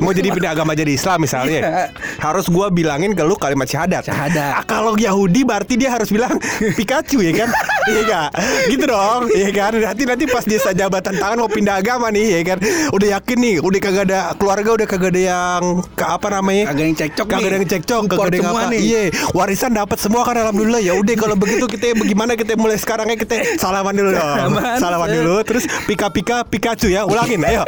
mau 0.00 0.12
jadi 0.12 0.28
pindah 0.32 0.50
agama 0.54 0.72
jadi 0.72 0.92
Islam 0.92 1.18
misalnya, 1.22 1.60
Iya. 1.62 1.84
harus 2.18 2.46
gue 2.48 2.66
bilangin 2.72 3.12
ke 3.12 3.22
lu 3.22 3.34
kalimat 3.36 3.66
syahadat. 3.66 4.08
Syahadat. 4.08 4.52
Ah, 4.56 4.64
kalau 4.64 4.96
Yahudi 4.96 5.44
berarti 5.44 5.74
dia 5.76 5.92
harus 5.92 6.08
bilang 6.08 6.38
Pikachu 6.74 7.20
ya 7.22 7.44
kan? 7.44 7.50
Iya 7.82 8.02
gak? 8.06 8.30
Gitu 8.70 8.84
dong, 8.86 9.26
iya 9.34 9.50
kan? 9.50 9.74
Nanti 9.74 10.06
nanti 10.06 10.24
pas 10.30 10.46
dia 10.46 10.62
jabatan 10.62 11.18
tangan 11.18 11.34
mau 11.34 11.50
pindah 11.50 11.82
agama 11.82 12.14
nih, 12.14 12.38
ya 12.38 12.54
kan? 12.54 12.62
Udah 12.94 13.18
yakin 13.18 13.36
nih, 13.42 13.56
udah 13.58 13.80
kagak 13.82 14.04
ada 14.06 14.20
keluarga, 14.38 14.70
udah 14.78 14.86
kagak 14.86 15.10
ada 15.10 15.22
yang 15.34 15.62
ke 15.98 16.04
apa 16.06 16.26
namanya? 16.30 16.70
Kagak 16.70 16.84
yang 16.86 16.94
cekcok 17.02 17.26
Kagak 17.26 17.42
ada 17.50 17.56
yang 17.58 17.66
cekcok, 17.66 18.02
kagak 18.06 18.28
ada 18.30 18.36
yang 18.38 18.46
apa. 18.54 18.70
nih. 18.70 18.80
Iya, 18.86 19.00
warisan 19.34 19.74
dapat 19.74 19.98
semua 19.98 20.22
kan 20.22 20.31
alhamdulillah. 20.36 20.80
Ya 20.80 20.92
udah 20.94 21.14
kalau 21.14 21.36
begitu 21.36 21.64
kita 21.66 21.92
bagaimana 21.94 22.32
kita 22.34 22.56
mulai 22.56 22.76
sekarangnya 22.76 23.16
kita 23.16 23.58
salaman 23.58 23.92
dulu 23.92 24.10
dong. 24.10 24.20
Salaman. 24.38 24.76
Salaman 24.78 25.08
dulu 25.10 25.34
terus 25.42 25.64
pika-pika 25.84 26.44
Pikachu 26.44 26.88
ya. 26.88 27.04
Ulangin 27.04 27.42
ayo. 27.42 27.62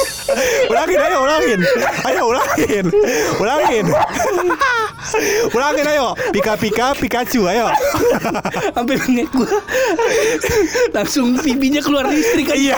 ulangin 0.70 0.98
ayo, 1.00 1.16
ulangin. 1.20 1.60
Ayo 2.06 2.22
ulangin. 2.28 2.86
Ulangin. 3.36 3.86
ulangin 5.56 5.86
ayo. 5.88 6.06
Pika-pika 6.30 6.94
Pikachu 6.94 7.44
ayo. 7.46 7.68
sampai 8.72 8.96
bengek 8.96 9.28
gua 9.32 9.48
langsung 10.92 11.36
pipinya 11.36 11.80
keluar 11.80 12.06
listrik 12.06 12.48
aja 12.48 12.58
Iya. 12.60 12.76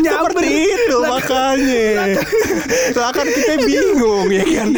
Seperti 0.00 0.48
itu 0.66 0.96
Lah, 0.96 1.08
makanya. 1.10 1.86
Lah 2.94 3.10
kan 3.10 3.26
kita 3.26 3.54
bingung 3.62 4.28
ya 4.28 4.44
kan. 4.44 4.68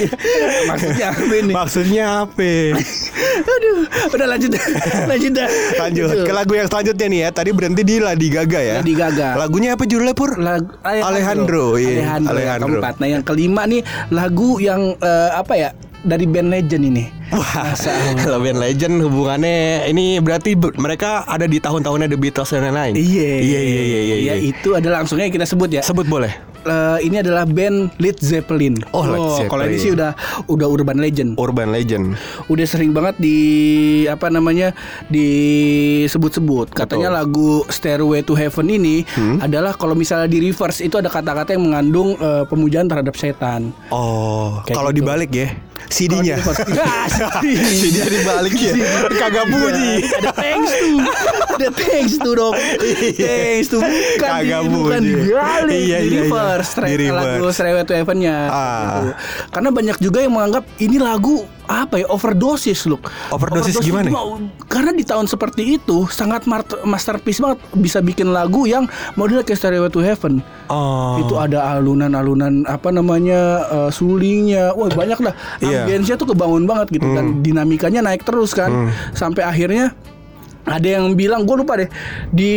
maksudnya 0.66 1.06
apa 1.10 1.34
ini 1.34 1.52
Maksudnya 1.52 2.04
apa? 2.24 2.50
aduh 3.52 3.78
udah 4.10 4.26
lanjut 4.28 4.50
dah. 4.50 4.64
lanjut 5.10 5.32
dah 5.32 5.48
Lanjut 5.78 6.08
Gitu. 6.08 6.24
ke 6.24 6.32
lagu 6.32 6.52
yang 6.52 6.66
selanjutnya 6.66 7.06
nih 7.06 7.20
ya. 7.20 7.28
Tadi 7.30 7.50
berhenti 7.50 7.82
di 7.82 7.96
Lady 7.98 8.28
Gaga 8.28 8.60
ya. 8.60 8.76
Lady 8.80 8.94
Gaga. 8.94 9.28
Lagunya 9.36 9.74
apa 9.74 9.84
judulnya 9.84 10.12
Pur? 10.12 10.34
Lagu 10.36 10.66
Alejandro, 10.82 11.76
iya. 11.76 12.16
Alejandro, 12.16 12.24
yang 12.24 12.30
Alejandro. 12.32 12.66
keempat. 12.74 12.94
Nah 12.96 13.08
yang 13.08 13.22
kelima 13.22 13.62
nih 13.64 13.80
lagu 14.10 14.58
yang 14.58 14.80
eh, 14.96 15.30
apa 15.32 15.54
ya 15.54 15.70
dari 16.00 16.24
band 16.24 16.48
legend 16.48 16.82
ini. 16.86 17.04
Wah, 17.28 17.66
Masa 17.66 17.90
kalau 18.22 18.38
band 18.38 18.56
legend 18.56 19.02
hubungannya 19.02 19.56
ini 19.86 20.18
berarti 20.18 20.54
be- 20.54 20.74
mereka 20.76 21.26
ada 21.26 21.44
di 21.44 21.58
tahun-tahunnya 21.58 22.06
The 22.06 22.16
Beatles 22.16 22.48
dan 22.48 22.62
lain-lain. 22.64 22.94
Iya, 22.94 23.30
iya, 23.36 23.60
iya, 23.60 23.82
iya, 23.82 24.00
iya. 24.00 24.16
Ya, 24.22 24.34
itu 24.38 24.72
adalah 24.72 25.02
langsungnya 25.02 25.26
kita 25.26 25.42
sebut 25.44 25.70
ya. 25.72 25.82
Sebut 25.82 26.06
boleh. 26.06 26.30
Eh, 26.66 26.98
ini 27.02 27.16
adalah 27.16 27.46
band 27.46 27.94
Led 27.96 28.18
Zeppelin. 28.18 28.74
Oh, 28.90 29.06
Led 29.06 29.14
Kalau 29.46 29.62
ini 29.62 29.78
Zeppelin. 29.78 29.78
sih 29.78 29.90
udah 29.94 30.10
udah 30.46 30.66
urban 30.66 30.98
legend. 30.98 31.38
Urban 31.38 31.70
Legend. 31.70 32.18
Udah 32.46 32.66
sering 32.66 32.90
banget 32.90 33.14
di 33.16 33.38
apa 34.06 34.26
namanya 34.26 34.74
disebut-sebut. 35.06 36.72
Katanya 36.72 37.14
lagu 37.14 37.62
Stairway 37.68 38.20
to 38.20 38.34
Heaven 38.34 38.66
ini 38.68 39.06
Hmm? 39.08 39.38
adalah 39.38 39.72
kalau 39.72 39.94
misalnya 39.94 40.26
di 40.26 40.42
reverse 40.42 40.82
itu 40.82 40.96
ada 40.96 41.06
kata-kata 41.06 41.54
yang 41.54 41.64
mengandung 41.64 42.18
eh, 42.18 42.42
pemujaan 42.44 42.86
terhadap 42.86 43.14
setan. 43.14 43.70
Oh, 43.88 44.58
kalau 44.66 44.90
gitu. 44.90 45.04
dibalik 45.04 45.30
ya, 45.30 45.54
CD-nya. 45.86 46.36
Reverse. 46.40 46.64
Ah, 46.86 47.06
CD. 47.10 47.56
CD-nya 47.56 48.10
dibalik 48.10 48.54
ya. 48.58 48.72
Kagak 49.16 49.46
bunyi. 49.48 50.02
Iya, 50.02 50.18
ada 50.22 50.32
thanks 50.34 50.72
tuh. 50.72 50.98
Ada 51.56 51.68
thanks 51.72 52.14
tuh 52.18 52.32
dong. 52.36 52.54
Thanks 53.16 53.66
tuh 53.70 53.80
bukan 53.82 54.18
Kagak 54.20 54.60
di, 54.62 54.68
bukan 54.70 55.00
bunyi. 55.02 55.12
dibalik 55.26 55.70
Iya, 55.72 55.72
di 55.72 55.78
iya, 55.86 55.98
iya. 56.02 56.20
reverse. 56.26 56.70
Di 56.76 57.08
lagu 57.08 57.44
reverse. 57.46 57.56
Stairway 57.56 57.84
to 57.84 57.94
Heaven-nya. 57.94 58.36
Ah. 58.48 58.62
Gitu. 58.82 59.00
Karena 59.50 59.68
banyak 59.70 59.96
juga 59.98 60.18
yang 60.20 60.32
menganggap 60.34 60.64
ini 60.78 60.96
lagu 60.98 61.36
apa 61.66 61.98
ya 61.98 62.06
overdosis 62.06 62.86
loh. 62.86 62.98
Overdosis 63.28 63.78
gimana? 63.78 64.06
itu 64.06 64.14
mah- 64.14 64.38
Karena 64.66 64.90
di 64.90 65.02
tahun 65.02 65.26
seperti 65.26 65.76
itu 65.76 66.06
sangat 66.06 66.46
masterpiece 66.82 67.38
banget 67.38 67.58
bisa 67.74 67.98
bikin 67.98 68.30
lagu 68.30 68.64
yang 68.64 68.86
modelnya 69.14 69.42
kayak 69.42 69.58
Stairway 69.58 69.90
to 69.90 69.98
Heaven. 69.98 70.40
Oh. 70.66 71.18
Itu 71.18 71.36
ada 71.36 71.76
alunan-alunan 71.76 72.64
apa 72.64 72.90
namanya 72.90 73.40
eh, 73.66 73.90
sulingnya, 73.90 74.72
wah 74.72 74.88
banyak 74.88 75.18
dah. 75.20 75.34
Iya. 75.58 75.66
Hmm. 75.66 75.82
Ambience-nya 75.86 76.16
tuh 76.16 76.28
kebangun 76.30 76.64
banget 76.64 76.86
gitu 76.92 77.06
dan 77.12 77.40
dinamikanya 77.40 78.00
naik 78.02 78.22
terus 78.22 78.50
kan 78.50 78.70
sampai 79.12 79.42
akhirnya 79.42 79.94
ada 80.66 80.88
yang 80.92 81.14
bilang 81.14 81.42
gue 81.42 81.56
lupa 81.56 81.74
deh 81.76 81.88
di 82.28 82.52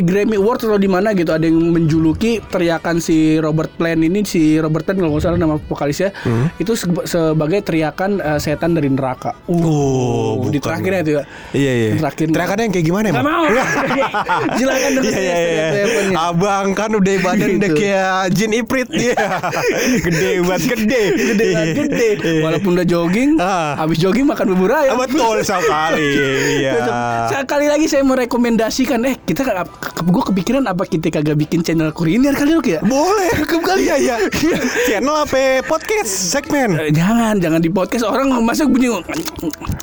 Grammy 0.00 0.34
Awards 0.34 0.64
atau 0.64 0.76
di 0.76 0.86
mana 0.86 1.12
gitu 1.12 1.28
ada 1.28 1.44
yang 1.44 1.60
menjuluki 1.68 2.40
teriakan 2.42 2.98
si 2.98 3.36
Robert 3.36 3.70
Plant 3.70 4.00
ini 4.00 4.24
si 4.24 4.56
Robert 4.56 4.82
Plant 4.82 4.98
kalau 4.98 5.10
nggak 5.10 5.22
salah 5.22 5.36
nama 5.36 5.56
vokalisnya 5.58 6.10
Hmm. 6.18 6.48
itu 6.54 6.72
sebe- 6.72 7.04
sebagai 7.04 7.60
teriakan 7.60 8.18
eh, 8.18 8.38
setan 8.38 8.72
dari 8.72 8.88
neraka. 8.88 9.36
Oh, 9.46 10.40
di 10.42 10.56
bukan. 10.56 10.62
terakhirnya 10.62 11.00
itu 11.00 11.12
ya. 11.12 11.22
Iya, 11.52 11.72
iya. 11.74 11.90
Terakhir. 11.98 12.26
Teriakannya 12.28 12.64
yang 12.64 12.74
kayak 12.74 12.86
gimana 12.86 13.06
emang? 13.08 13.24
mau. 13.24 13.44
Silakan 14.58 14.90
dengerin 14.94 15.12
Iya 15.18 15.36
iya 15.36 15.36
iya. 15.36 15.66
To 15.66 15.76
Heaven-nya. 15.78 16.16
Abang 16.18 16.66
kan 16.72 16.90
udah 16.90 17.12
badan 17.18 17.48
udah 17.54 17.68
Gitu. 17.68 17.78
kayak 17.78 18.08
jin 18.32 18.52
iprit 18.54 18.88
dia. 18.88 19.14
gede 20.04 20.30
banget 20.40 20.66
gede. 20.70 21.02
gede 21.12 21.46
banget, 21.46 21.74
gede 21.78 22.08
walaupun 22.40 22.70
udah 22.72 22.86
jogging 22.86 23.30
Ah. 23.38 23.76
habis 23.76 23.98
jogging 23.98 24.24
makan 24.24 24.46
bubur 24.50 24.70
Ah, 24.70 24.82
ayam 24.82 24.96
betul 24.98 25.36
sekali. 25.40 26.08
Iya. 26.58 26.72
Sekali 27.26 27.66
lagi 27.66 27.86
saya 27.86 28.02
mau 28.02 28.14
rekomendasikan 28.14 29.02
eh 29.02 29.18
kita 29.18 29.42
gue 29.98 30.22
kepikiran 30.24 30.62
apa 30.62 30.86
kita 30.86 31.10
kagak 31.10 31.34
bikin 31.36 31.60
channel 31.60 31.90
kuliner 31.90 32.32
kali 32.32 32.54
lu 32.54 32.62
ya? 32.62 32.78
Boleh. 32.80 33.32
Kali 33.68 33.84
ya 33.84 33.96
ya. 33.98 34.16
Channel 34.86 35.16
apa 35.18 35.60
podcast 35.60 36.08
segmen? 36.08 36.78
Eh, 36.78 36.88
Jangan, 36.88 37.36
jangan 37.36 37.60
di 37.60 37.68
podcast 37.68 38.06
orang 38.06 38.32
masa 38.40 38.64
bunyi 38.64 38.88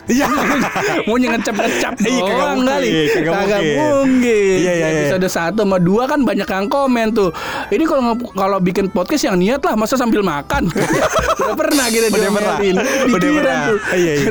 Iya. 0.06 0.26
mau 1.06 1.18
ngecap 1.18 1.54
ngecap 1.54 1.94
Iya, 2.00 2.22
kagak 2.22 2.30
doang 2.32 2.60
kali. 2.64 2.90
kagak 3.14 3.62
mungkin. 3.76 4.58
Iya, 4.58 4.72
iya, 4.72 4.88
iya. 4.88 4.88
Episode 5.06 5.28
satu 5.28 5.62
sama 5.62 5.78
dua 5.78 6.06
kan 6.06 6.22
banyak 6.22 6.46
yang 6.46 6.66
komen 6.66 7.14
tuh. 7.14 7.30
Ini 7.70 7.84
kalau 7.86 8.02
kalau 8.32 8.58
bikin 8.58 8.90
podcast 8.90 9.26
yang 9.26 9.38
niat 9.38 9.62
lah, 9.62 9.74
masa 9.74 9.98
sambil 9.98 10.22
makan. 10.22 10.70
Udah 11.46 11.54
pernah 11.54 11.86
kita 11.90 12.08
Udah 12.10 12.32
pernah. 12.32 12.58
diomelin. 12.58 12.76
Udah 13.12 13.30
pernah. 13.32 13.58
Iya, 13.94 14.12
iya. 14.16 14.30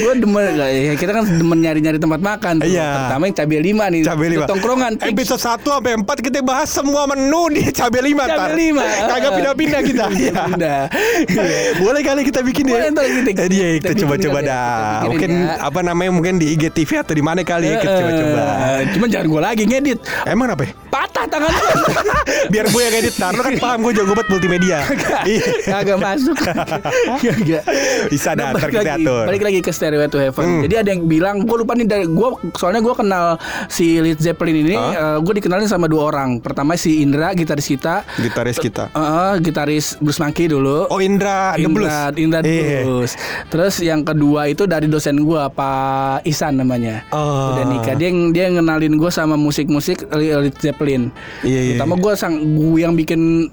Gue 0.00 0.14
demen, 0.16 0.42
ya, 0.56 0.94
kita 0.94 1.10
kan 1.12 1.22
demen 1.28 1.58
nyari-nyari 1.60 1.98
tempat 1.98 2.18
makan. 2.22 2.54
Tuh. 2.58 2.68
Iya. 2.68 2.88
Pertama 2.88 3.22
yang 3.24 3.36
cabai 3.36 3.60
lima 3.60 3.84
nih. 3.88 4.00
Cabai 4.02 4.28
lima. 4.30 4.44
Tongkrongan. 4.46 4.92
fix. 4.96 5.10
Episode 5.12 5.42
1 5.42 5.66
sampai 5.66 5.92
4 5.98 6.20
kita 6.22 6.38
bahas 6.40 6.68
semua 6.68 7.02
menu 7.04 7.42
di 7.50 7.62
cabai 7.68 8.02
lima 8.02 8.24
Cabai 8.24 8.38
tar. 8.38 8.50
lima. 8.54 8.84
Kagak 9.10 9.30
pindah-pindah 9.34 9.80
kita. 9.88 10.04
Iya. 10.08 10.32
Pindah. 10.46 10.80
Boleh 11.76 12.00
kali 12.00 12.20
kita 12.22 12.40
bikin 12.40 12.64
ya. 12.64 12.72
Boleh, 12.72 12.88
ntar 12.88 13.04
kita- 13.04 13.30
Eh, 13.34 13.48
Iya, 13.52 13.66
kita 13.78 13.92
coba-coba 13.98 14.38
ya, 14.38 14.48
dah. 14.48 14.96
Mungkin 15.04 15.30
ya. 15.30 15.54
apa 15.60 15.80
namanya 15.82 16.10
mungkin 16.10 16.34
di 16.36 16.46
IGTV 16.50 16.90
atau 16.98 17.12
di 17.12 17.20
mana 17.20 17.42
kali 17.42 17.66
ya 17.66 17.76
kita 17.76 17.92
coba-coba. 17.96 18.42
Eh, 18.72 18.80
Cuman 18.92 19.08
jangan 19.08 19.26
gue 19.28 19.40
lagi 19.42 19.62
ngedit. 19.64 19.98
Emang 20.24 20.48
apa? 20.48 20.62
ya? 20.62 20.72
Patah 20.88 21.24
tangan. 21.26 21.50
Biar 22.52 22.66
gue 22.66 22.82
yang 22.82 22.94
edit 22.96 23.14
tar. 23.14 23.32
Lu 23.32 23.40
kan 23.40 23.54
paham 23.56 23.78
gue 23.82 23.92
jago 23.92 24.12
banget 24.12 24.28
multimedia. 24.28 24.78
Iya. 25.22 25.44
Kagak 25.64 25.98
masuk. 25.98 26.36
Kagak. 27.18 27.62
Bisa 28.08 28.30
dah, 28.32 28.42
Nah, 28.42 28.50
ntar 28.52 28.60
balik 28.60 28.72
kita 28.74 28.82
lagi, 28.88 29.04
atur. 29.04 29.24
balik 29.24 29.42
lagi 29.42 29.58
ke 29.60 29.70
Stairway 29.70 30.08
to 30.08 30.18
Heaven. 30.18 30.44
Hmm. 30.44 30.62
Jadi 30.62 30.74
ada 30.76 30.88
yang 30.90 31.02
bilang, 31.04 31.36
gue 31.40 31.56
lupa 31.56 31.72
nih 31.72 31.86
dari 31.86 32.04
gue, 32.12 32.28
soalnya 32.54 32.78
gue 32.78 32.94
kenal 32.94 33.26
si 33.66 33.98
Led 33.98 34.16
Zeppelin 34.16 34.56
ini, 34.60 34.74
Hah? 34.74 35.18
gue 35.18 35.34
dikenalin 35.34 35.66
sama 35.66 35.86
dua 35.86 36.06
orang. 36.06 36.38
Pertama 36.38 36.74
si 36.74 37.00
Indra, 37.00 37.32
gitaris 37.32 37.66
kita, 37.66 38.04
Gitaris 38.14 38.56
kita. 38.56 38.92
Eh, 38.92 39.34
gitaris 39.40 39.96
Bruce 39.98 40.18
Monkey 40.18 40.46
dulu. 40.46 40.86
Oh 40.86 40.98
Indra 40.98 41.54
The 41.54 41.64
Blues. 41.64 41.88
Indra, 41.88 42.12
Indra 42.14 42.38
The 42.40 42.50
Iya. 42.50 42.80
Blues. 42.82 43.12
Terus 43.48 43.74
yang 43.78 44.02
kedua 44.02 44.46
itu 44.46 44.64
dari 44.64 44.86
dosen 44.86 45.22
gua 45.22 45.48
Pak 45.48 46.22
Isan 46.22 46.56
namanya. 46.56 47.02
Oh. 47.08 47.52
Udah 47.52 47.64
nikah. 47.64 47.94
Dia 47.94 48.08
yang 48.08 48.30
dia 48.30 48.46
ngenalin 48.48 48.94
gua 48.94 49.08
sama 49.08 49.34
musik-musik 49.34 50.04
Led 50.10 50.54
Zeppelin. 50.56 51.08
Iya, 51.40 51.60
iya, 51.60 51.70
Terutama 51.74 51.96
gua 51.96 52.12
sang 52.12 52.36
gua 52.52 52.78
yang 52.80 52.94
bikin 52.94 53.48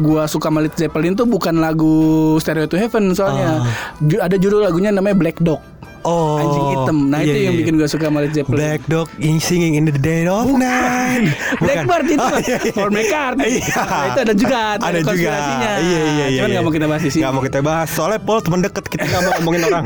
gua 0.00 0.24
suka 0.24 0.48
sama 0.48 0.64
Led 0.64 0.72
Zeppelin 0.72 1.12
tuh 1.12 1.26
bukan 1.26 1.58
lagu 1.58 1.92
Stereo 2.38 2.64
to 2.64 2.76
Heaven 2.76 3.12
soalnya. 3.12 3.60
Ju- 4.00 4.22
ada 4.22 4.34
judul 4.34 4.62
lagunya 4.62 4.88
namanya 4.88 5.12
Black 5.14 5.36
Dog. 5.38 5.60
Oh. 6.04 6.36
Anjing 6.36 6.64
hitam. 6.70 6.96
Nah, 7.06 7.18
iya, 7.18 7.26
itu 7.26 7.38
yang 7.42 7.54
iya. 7.54 7.60
bikin 7.60 7.74
gua 7.74 7.88
suka 7.88 8.04
sama 8.06 8.18
Led 8.20 8.32
Zeppelin. 8.32 8.54
Black 8.54 8.80
Dog 8.86 9.08
in 9.18 9.36
singing 9.38 9.74
in 9.74 9.84
the 9.84 9.94
dead 9.94 10.24
of 10.26 10.46
night. 10.50 11.32
Blackbird 11.62 12.06
itu 12.06 12.20
Oh, 12.24 12.38
iya, 12.38 12.56
iya. 12.60 12.72
Paul 12.72 12.90
McCartney. 12.90 13.50
Iya. 13.56 13.80
Nah, 13.80 14.04
itu 14.06 14.18
ada 14.20 14.34
juga 14.34 14.58
Ada 14.76 15.00
juga. 15.00 15.32
Iya 15.32 15.72
iya 15.80 16.00
iya. 16.04 16.24
Cuman 16.28 16.28
iya. 16.28 16.44
nggak 16.50 16.62
mau 16.62 16.72
kita 16.72 16.86
bahas 16.86 17.02
di 17.02 17.10
sini. 17.10 17.20
Nggak 17.20 17.32
mau 17.32 17.42
kita 17.42 17.58
bahas. 17.60 17.88
Soalnya 17.88 18.20
Paul 18.20 18.40
teman 18.40 18.60
deket 18.60 18.84
kita 18.86 19.02
nggak 19.02 19.22
mau 19.22 19.32
ngomongin 19.38 19.62
orang. 19.64 19.84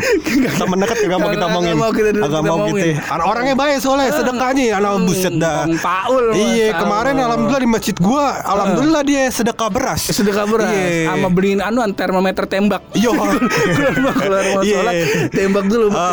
teman 0.52 0.78
deket 0.80 0.96
nggak 1.00 1.18
mau 1.18 1.30
kita 1.30 1.46
ngomongin. 1.46 1.74
mau 1.74 1.90
kita- 1.90 2.10
kita 2.10 2.28
mau 2.40 2.56
ngomongin. 2.56 2.82
gitu. 2.92 3.08
An- 3.08 3.24
Orangnya 3.24 3.54
baik 3.54 3.76
soalnya 3.78 4.08
sedekahnya 4.10 4.64
anak 4.74 4.92
buset 5.04 5.34
dah. 5.36 5.56
Bang 5.62 5.78
Paul. 5.78 6.24
Iya 6.34 6.68
kemarin 6.74 7.14
alhamdulillah 7.16 7.62
di 7.62 7.70
masjid 7.70 7.96
gua 7.96 8.24
alhamdulillah 8.40 9.02
dia 9.02 9.22
sedekah 9.28 9.68
beras. 9.68 10.02
sedekah 10.08 10.44
beras 10.44 10.66
Iya. 10.68 11.14
sama 11.14 11.28
beliin 11.28 11.60
anuan 11.60 11.90
termometer 11.92 12.44
tembak. 12.44 12.82
Iya. 12.92 13.10
keluar 13.12 13.94
mau 14.00 14.12
keluar 14.12 14.42
Iya. 14.60 14.74
sholat 14.74 14.94
tembak 15.30 15.64
dulu 15.66 15.86
Ah. 15.90 16.07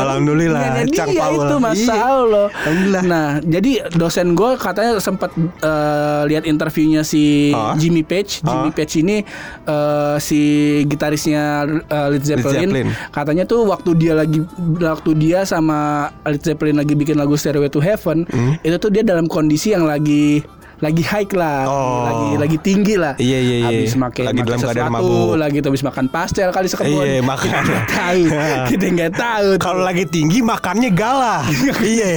Alhamdulillah, 0.00 0.60
Nah, 0.60 0.74
jadi 0.80 0.92
Cang 0.92 1.08
dia 1.08 1.22
Paul. 1.22 1.34
itu 1.36 1.54
Mas 1.56 1.78
Iya. 1.78 1.94
Allah. 1.96 2.46
Alhamdulillah. 2.50 3.02
Nah, 3.02 3.28
jadi 3.40 3.72
dosen 3.92 4.26
gue 4.32 4.50
katanya 4.56 4.92
sempat 4.98 5.30
eh, 5.60 6.22
lihat 6.26 6.44
interviewnya 6.44 7.02
si 7.02 7.50
Ah. 7.50 7.74
Jimmy 7.74 8.02
Page. 8.02 8.40
Jimmy 8.40 8.70
Ah. 8.70 8.74
Page 8.74 8.92
ini 8.96 9.16
eh, 9.64 10.16
si 10.18 10.40
gitarisnya 10.84 11.42
eh, 11.82 12.06
Led 12.08 12.22
Zeppelin. 12.22 12.70
Zeppelin. 12.70 12.88
Katanya 13.10 13.44
tuh 13.44 13.64
waktu 13.64 13.90
dia 13.94 14.14
lagi 14.14 14.40
waktu 14.76 15.10
dia 15.14 15.42
sama 15.42 15.78
Led 16.22 16.40
Zeppelin 16.40 16.76
lagi 16.76 16.92
bikin 16.92 17.14
lagu 17.14 17.34
Stairway 17.34 17.68
to 17.68 17.78
Heaven, 17.78 18.24
itu 18.60 18.76
tuh 18.76 18.88
dia 18.88 19.00
dalam 19.00 19.24
kondisi 19.24 19.70
yang 19.70 19.84
lagi 19.84 20.42
lagi 20.80 21.02
high 21.04 21.28
lah, 21.32 21.60
Oh. 21.64 22.02
lagi 22.02 22.28
lagi 22.40 22.56
tinggi 22.58 22.96
lah. 22.96 23.12
Iya, 23.16 23.38
iya, 23.38 23.56
iya. 23.60 23.68
Habis 23.68 23.94
makan 23.94 24.22
Lagi 24.26 24.40
dalam 24.40 24.58
keadaan 24.58 24.90
mabuk. 24.90 25.36
lagi 25.36 25.56
tuh 25.60 25.68
habis 25.68 25.84
makan 25.84 26.06
pastel 26.08 26.48
kali 26.50 26.66
sekebun. 26.66 27.04
Iya, 27.04 27.20
makan. 27.20 27.48
Kita 27.52 27.60
nggak 27.62 27.86
tahu. 27.86 28.22
Kita 28.72 28.86
nggak 28.90 29.12
tahu. 29.14 29.48
Kalau 29.60 29.82
lagi 29.84 30.04
tinggi 30.04 30.38
makannya 30.40 30.90
gala. 30.90 31.44
iya. 31.84 32.08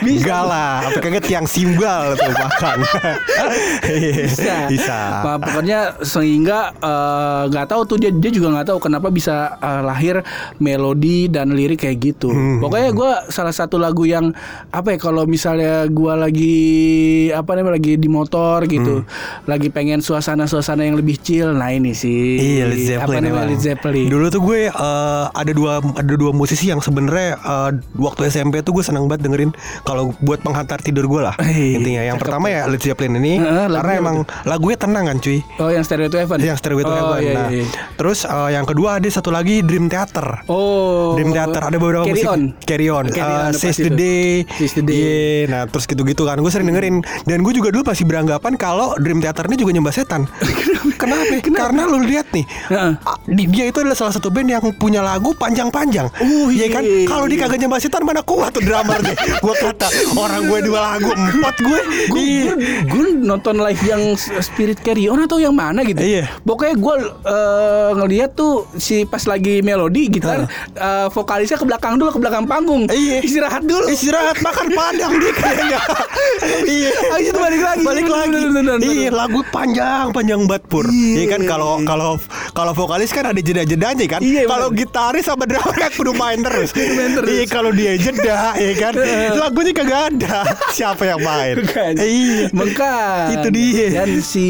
Bisa. 0.00 0.22
Gala. 0.24 0.66
Apa 0.86 0.98
kagak 0.98 1.24
tiang 1.24 1.44
simbal 1.44 2.14
tuh 2.14 2.30
makan. 2.30 2.78
Iya. 3.82 4.24
bisa. 4.24 4.54
Bisa. 4.70 4.98
Nah, 5.24 5.38
pokoknya 5.38 5.78
sehingga 6.00 6.70
eh, 6.74 7.42
nggak 7.50 7.66
tahu 7.66 7.82
tuh 7.84 7.96
dia 7.98 8.10
dia 8.12 8.30
juga 8.30 8.54
nggak 8.54 8.66
tahu 8.68 8.78
kenapa 8.80 9.10
bisa 9.10 9.58
eh, 9.58 9.82
lahir 9.82 10.22
melodi 10.58 11.26
dan 11.26 11.50
lirik 11.50 11.82
kayak 11.82 11.98
gitu. 12.00 12.30
Hmm. 12.30 12.62
Pokoknya 12.62 12.90
gue 12.92 13.12
salah 13.28 13.52
satu 13.52 13.76
lagu 13.76 14.06
yang 14.06 14.30
apa 14.70 14.94
ya 14.94 14.98
kalau 15.00 15.26
misalnya 15.26 15.84
gue 15.88 16.14
lagi 16.14 16.56
apa 17.32 17.56
namanya 17.56 17.80
lagi 17.80 17.96
di 17.96 18.08
motor 18.08 18.64
gitu, 18.68 19.02
lagi 19.48 19.68
pengen 19.72 20.04
suasana-suasana 20.04 20.84
yang 20.84 20.96
lebih 20.96 21.18
chill. 21.18 21.52
Nah 21.56 21.72
ini 21.72 21.92
sih. 21.92 22.38
Iya 22.38 22.64
Led 22.68 22.80
Zeppelin 22.80 23.18
Apa 23.18 23.26
namanya. 23.26 23.48
Led 23.50 23.60
Zeppelin. 23.60 24.06
Dulu 24.08 24.26
tuh 24.28 24.40
gue 24.44 24.60
eh, 24.68 25.24
ada 25.32 25.52
dua 25.52 25.80
ada 25.82 26.14
dua 26.14 26.30
musisi 26.30 26.68
yang 26.68 26.78
sebenarnya 26.78 27.40
eh, 27.40 27.70
waktu 27.96 28.28
SMP 28.28 28.60
tuh 28.60 28.76
gue 28.76 28.84
senang 28.84 29.08
banget 29.08 29.26
dengerin 29.26 29.50
kalau 29.82 30.12
buat 30.20 30.40
penghantar 30.44 30.78
tidur 30.80 31.08
gue 31.08 31.20
lah 31.24 31.34
Hei, 31.40 31.76
intinya. 31.76 32.02
Yang 32.04 32.20
cakep. 32.20 32.24
pertama 32.28 32.46
ya 32.52 32.60
Led 32.68 32.82
Zeppelin 32.82 33.18
ini 33.18 33.40
Heeh, 33.40 33.66
karena 33.72 33.92
emang 33.96 34.16
lagunya 34.44 34.78
tenang 34.78 35.04
kan 35.08 35.16
cuy. 35.18 35.38
Oh 35.58 35.70
yang 35.72 35.82
Stereo 35.82 36.08
to 36.08 36.18
Heaven. 36.20 36.38
Yang 36.38 36.58
Stairway 36.60 36.84
to 36.84 36.92
oh, 36.92 36.96
Heaven. 36.96 37.20
Iya, 37.22 37.32
Nah, 37.32 37.48
iya. 37.48 37.64
terus 37.96 38.28
eh, 38.28 38.50
yang 38.52 38.66
kedua 38.68 39.00
ada 39.00 39.08
satu 39.08 39.32
lagi 39.32 39.64
Dream 39.64 39.88
Theater. 39.88 40.44
Oh. 40.46 41.16
Dream 41.16 41.32
Theater 41.32 41.62
ada 41.64 41.76
beberapa 41.80 42.04
Carry 42.04 42.20
musik 42.20 42.28
on. 42.28 42.42
Carry 42.62 42.86
On, 42.92 43.06
Carry 43.08 43.32
uh, 43.32 43.48
on, 43.48 43.52
Seize 43.56 43.72
pasti 43.72 43.82
the 43.88 43.92
itu. 43.94 43.98
Day, 43.98 44.28
Seize 44.60 44.74
the 44.76 44.82
Day. 44.84 44.94
Iya, 44.94 45.48
nah 45.48 45.62
terus 45.64 45.84
gitu-gitu 45.88 46.28
kan, 46.28 46.36
gue 46.36 46.50
sering 46.52 46.68
dengerin. 46.68 47.00
Dan 47.22 47.40
gue 47.40 47.52
juga 47.52 47.70
dulu 47.70 47.82
pasti 47.82 48.02
beranggapan 48.02 48.54
kalau 48.54 48.98
Dream 48.98 49.18
Theater 49.18 49.46
ini 49.46 49.56
juga 49.56 49.70
nyembah 49.72 49.94
setan. 49.94 50.26
Kenapa? 51.02 51.34
Karena 51.42 51.82
lu 51.84 51.98
lihat 52.00 52.30
nih, 52.30 52.46
di- 53.26 53.48
dia 53.48 53.66
itu 53.66 53.78
adalah 53.78 53.94
salah 53.94 54.10
satu 54.10 54.30
band 54.30 54.48
yang 54.48 54.62
punya 54.76 55.02
lagu 55.02 55.34
panjang-panjang. 55.34 56.06
Oh, 56.18 56.46
iya 56.46 56.70
kan? 56.70 56.82
iya. 56.82 57.06
Kalau 57.06 57.26
dia 57.26 57.38
kagak 57.40 57.58
nyembah 57.58 57.78
setan 57.78 58.02
mana 58.02 58.22
kuat 58.22 58.54
tuh 58.54 58.62
drummernya. 58.62 59.14
gue 59.44 59.54
kata 59.56 59.86
orang 60.14 60.46
gue 60.46 60.58
dua 60.62 60.80
lagu 60.88 61.10
empat 61.10 61.54
gue. 61.58 61.78
gue 62.06 62.22
Iya. 62.22 62.54
nonton 63.18 63.58
live 63.58 63.82
yang 63.82 64.02
Spirit 64.16 64.78
Carry 64.78 65.10
On 65.10 65.18
atau 65.18 65.38
yang 65.38 65.54
mana 65.54 65.82
gitu. 65.82 65.98
Iya. 65.98 66.30
Pokoknya 66.42 66.74
gue 66.74 66.94
eh, 67.24 67.90
ngeliat 67.98 68.30
tuh 68.32 68.66
si 68.76 69.02
pas 69.02 69.22
lagi 69.22 69.58
melodi 69.60 70.06
gitar 70.06 70.46
eh, 70.72 71.06
vokalisnya 71.10 71.58
ke 71.58 71.66
belakang 71.66 71.98
dulu 71.98 72.14
ke 72.14 72.20
belakang 72.20 72.46
panggung. 72.46 72.86
Iya. 72.86 73.22
Istirahat 73.22 73.62
dulu. 73.62 73.90
Istirahat 73.90 74.38
makan 74.38 74.66
padang 74.70 75.12
dia 75.18 75.32
kayaknya. 75.34 75.78
iya. 76.78 76.90
Habis 77.12 77.28
itu 77.28 77.38
balik 77.38 77.60
lagi. 77.60 77.84
balik 77.84 78.08
lagi. 78.08 78.40
Iya, 78.82 79.08
lagu 79.10 79.40
panjang 79.46 80.10
panjang 80.10 80.40
banget 80.44 80.64
pur. 80.66 80.86
Iya. 80.86 81.14
Iya 81.14 81.26
kan 81.28 81.40
kalau 81.44 81.72
kalau 81.84 82.10
kalau 82.52 82.72
vokalis 82.72 83.10
kan 83.10 83.24
ada 83.26 83.38
jeda-jedanya 83.38 84.06
kan. 84.08 84.20
Iya, 84.20 84.48
kalau 84.48 84.72
gitaris 84.72 85.24
sama 85.24 85.44
drummer 85.44 85.76
kan 85.76 85.90
kudu 85.92 86.12
main 86.12 86.40
terus. 86.40 86.72
main 86.96 87.12
terus. 87.14 87.28
Iya, 87.28 87.44
kalau 87.46 87.70
dia 87.70 87.92
jeda 87.94 88.56
ya 88.56 88.72
kan. 88.78 88.92
Lagunya 89.42 89.72
kagak 89.72 90.02
ada. 90.10 90.36
Siapa 90.76 91.02
yang 91.04 91.20
main? 91.20 91.54
Iya. 91.94 92.48
Bukan. 92.50 93.24
Itu 93.34 93.48
dia. 93.50 93.86
Dan 93.92 94.10
si 94.18 94.46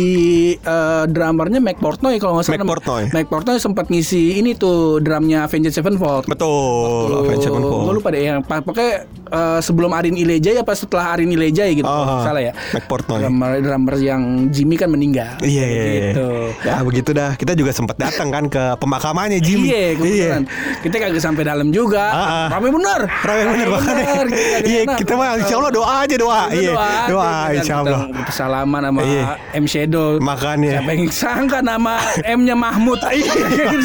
eh, 0.55 1.05
drummernya 1.07 1.59
Mike 1.59 1.83
Portnoy 1.83 2.17
kalau 2.17 2.39
nggak 2.39 2.47
salah. 2.47 2.57
Mike 2.57 2.69
Portnoy. 2.69 3.03
Mike 3.11 3.29
Portnoy 3.29 3.57
sempat 3.59 3.87
ngisi 3.89 4.39
ini 4.39 4.55
tuh 4.55 5.03
drumnya 5.03 5.45
Avenged 5.45 5.75
Sevenfold. 5.75 6.31
Betul. 6.31 7.27
Avenged 7.27 7.45
Sevenfold. 7.45 7.83
Gue 7.83 7.95
lupa 7.99 8.09
deh 8.09 8.23
yang 8.23 8.41
pa- 8.41 8.63
pokoknya 8.63 9.05
eh, 9.29 9.61
sebelum 9.61 9.91
Arin 9.93 10.15
Ilejai 10.15 10.61
apa 10.61 10.73
setelah 10.73 11.17
Arin 11.17 11.29
Ilejai 11.29 11.75
gitu. 11.75 11.87
Oh, 11.87 11.93
kalau 11.93 12.07
nggak 12.13 12.25
salah 12.25 12.43
ya. 12.43 12.52
Mike 12.73 12.87
Portnoy. 12.89 13.21
Drummer, 13.25 13.51
drummer 13.61 13.95
yang 13.99 14.23
Jimmy 14.49 14.77
kan 14.79 14.89
meninggal. 14.89 15.41
Iya, 15.43 15.65
iya, 15.65 15.83
iya. 15.83 16.01
Gitu. 16.13 16.29
Ya 16.65 16.75
begitu 16.85 17.11
dah. 17.13 17.31
Kita 17.37 17.53
juga 17.57 17.71
sempat 17.75 17.97
datang 17.99 18.29
kan 18.31 18.45
ke 18.49 18.63
pemakamannya 18.79 19.39
Jimmy. 19.43 19.73
Iya, 19.73 19.87
kebetulan. 19.99 20.43
Kita 20.83 20.95
kagak 20.99 21.23
sampai 21.23 21.43
dalam 21.47 21.69
juga. 21.71 22.05
Ah, 22.13 22.25
ah. 22.27 22.47
Rame 22.59 22.69
bener. 22.73 23.01
Rame 23.09 23.43
bener 23.53 23.67
kagak 23.71 24.27
Iya, 24.63 24.81
kita 24.99 25.13
mah 25.17 25.39
insya 25.39 25.55
Allah 25.59 25.73
doa 25.73 25.95
aja 26.05 26.17
doa. 26.17 26.43
Iya, 26.53 26.73
doa 27.09 27.33
insya 27.55 27.75
Allah. 27.85 28.01
Salaman 28.33 28.83
sama 28.89 29.01
Iya. 29.03 29.23
M 29.57 29.65
Shadow. 29.69 30.19
Makanya. 30.19 30.81
Siapa 30.81 30.91
yang 30.95 31.07
sangka 31.13 31.59
nama 31.61 32.01
M-nya 32.39 32.57
Mahmud? 32.57 32.99
Iya, 33.13 33.33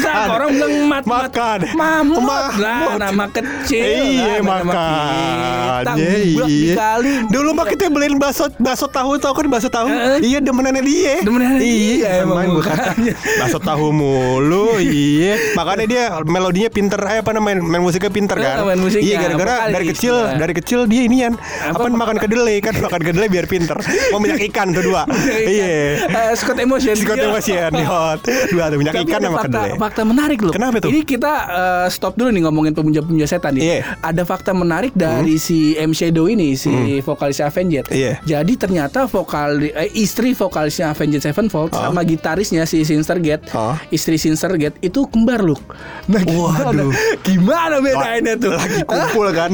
sangka 0.00 0.32
orang 0.40 0.50
bilang 0.56 0.74
Mat. 0.88 1.04
Makan. 1.04 1.58
Mahmud 1.76 2.22
Mahmud. 2.24 2.60
lah 2.60 2.96
nama 2.96 3.24
kecil. 3.28 3.84
Iya, 3.84 4.40
makan. 4.40 5.84
Kita 5.84 5.92
iya. 5.96 6.44
dikali. 6.44 7.12
Dulu 7.28 7.48
mah 7.54 7.66
kita 7.68 7.92
beliin 7.92 8.16
bakso 8.16 8.47
bakso 8.56 8.86
tahu 8.86 9.16
tau 9.16 9.32
kan 9.32 9.46
bakso 9.46 9.68
tahu. 9.68 9.86
Heeh. 9.86 10.18
Iya 10.24 10.38
demenannya 10.40 10.82
dia. 10.82 11.14
Demenannya 11.20 11.58
dia, 11.58 11.68
Iya, 11.68 12.12
gua 12.24 12.62
kata 12.62 12.80
makanya. 12.94 13.12
bakso 13.36 13.58
tahu 13.58 13.86
mulu. 13.90 14.78
Iya. 14.78 15.34
Makanya 15.54 15.84
dia 15.84 16.02
melodinya 16.22 16.68
pinter 16.68 17.00
eh 17.04 17.18
apa 17.20 17.30
namanya 17.30 17.60
main 17.60 17.80
musiknya 17.80 18.08
pinter 18.08 18.36
kan. 18.36 18.54
Eh, 18.60 18.66
main 18.66 18.78
musiknya, 18.78 19.04
Iya 19.04 19.16
gara-gara 19.20 19.54
dari 19.68 19.84
kecil 19.86 20.14
Iya. 20.14 20.36
dari 20.36 20.52
kecil 20.54 20.80
dia 20.84 21.02
inian 21.04 21.32
apa, 21.34 21.78
Apa? 21.78 21.90
makan 21.90 22.16
kedelai 22.16 22.56
kan 22.58 22.74
makan 22.76 23.00
kedelai 23.02 23.28
biar 23.28 23.46
pinter. 23.46 23.76
Mau 24.10 24.18
minyak 24.18 24.40
ikan 24.48 24.70
tuh 24.70 24.82
dua. 24.84 25.02
Iya. 25.28 26.06
Eh, 26.06 26.32
Scott 26.34 26.58
Emotion. 26.58 26.94
Scott 26.94 27.18
Emotion 27.18 27.70
di 27.70 27.84
hot. 27.84 28.20
Dua 28.48 28.64
tuh 28.68 28.78
minyak 28.78 28.94
ikan 28.98 29.20
sama 29.20 29.38
kedelai. 29.42 29.70
fakta 29.78 30.02
menarik 30.02 30.38
loh. 30.40 30.52
Kenapa 30.52 30.78
tuh? 30.78 30.88
Ini 30.88 31.00
kita 31.02 31.32
eh, 31.48 31.86
stop 31.88 32.14
dulu 32.14 32.30
nih 32.30 32.42
ngomongin 32.44 32.72
pemuja-pemuja 32.72 33.26
setan 33.26 33.56
nih. 33.56 33.62
Iya. 33.62 33.78
Ada 34.00 34.22
fakta 34.22 34.52
menarik 34.52 34.92
dari 34.92 35.36
si 35.36 35.74
M 35.74 35.90
Shadow 35.90 36.26
ini, 36.26 36.54
si 36.54 36.70
vokalis 37.00 37.38
Avenged. 37.38 37.90
Iya. 37.90 38.20
Jadi 38.38 38.54
ternyata 38.54 39.04
vokal 39.04 39.58
eh, 39.64 39.90
istri 39.94 40.30
vokalisnya 40.30 40.90
Avenged 40.90 41.20
Sevenfold 41.20 41.70
Oh. 41.70 41.90
sama 41.90 42.00
gitarisnya 42.02 42.64
si 42.64 42.82
Sinstergate, 42.82 43.50
Oh. 43.52 43.74
istri 43.90 44.14
Sinstergate 44.14 44.78
itu 44.78 45.04
kembar 45.06 45.42
loh. 45.42 45.58
Nah, 46.06 46.22
gimana? 46.22 46.64
Waduh. 46.70 46.90
Gimana 47.20 47.76
bedainnya 47.82 48.34
tuh? 48.36 48.54
lagi 48.54 48.80
kumpul 48.84 49.26
kan? 49.32 49.50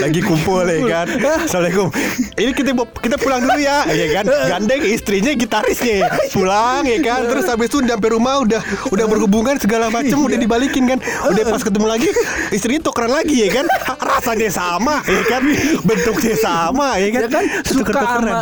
Lagi 0.00 0.20
kumpul 0.20 0.64
ya 0.64 0.78
kan? 0.84 1.06
Assalamualaikum. 1.44 1.88
Ini 2.36 2.50
kita 2.52 2.70
kita 3.00 3.16
pulang 3.16 3.40
dulu 3.42 3.56
ya 3.56 3.88
ya 3.88 4.06
kan? 4.14 4.24
Gandeng 4.28 4.82
istrinya 4.84 5.32
gitarisnya 5.32 6.06
pulang 6.30 6.84
ya 6.84 6.98
kan? 7.00 7.20
Terus 7.26 7.44
habis 7.48 7.68
itu 7.68 7.80
sampai 7.82 8.10
rumah 8.10 8.38
udah 8.40 8.60
udah 8.90 9.06
berhubungan 9.06 9.56
segala 9.56 9.88
macam 9.88 10.20
udah 10.20 10.36
dibalikin 10.36 10.86
kan? 10.86 10.98
Udah 11.26 11.42
pas 11.46 11.62
ketemu 11.62 11.86
lagi 11.88 12.08
istrinya 12.50 12.80
tukeran 12.84 13.10
lagi 13.10 13.46
ya 13.46 13.62
kan? 13.62 13.66
Rasanya 13.98 14.50
sama 14.50 15.00
ya 15.04 15.22
kan? 15.26 15.42
Bentuknya 15.82 16.34
sama 16.36 16.96
ya 16.96 17.08
kan? 17.10 17.20
Ya 17.26 17.30
kan? 17.30 17.44
Suka 17.64 17.92
Sama 18.18 18.40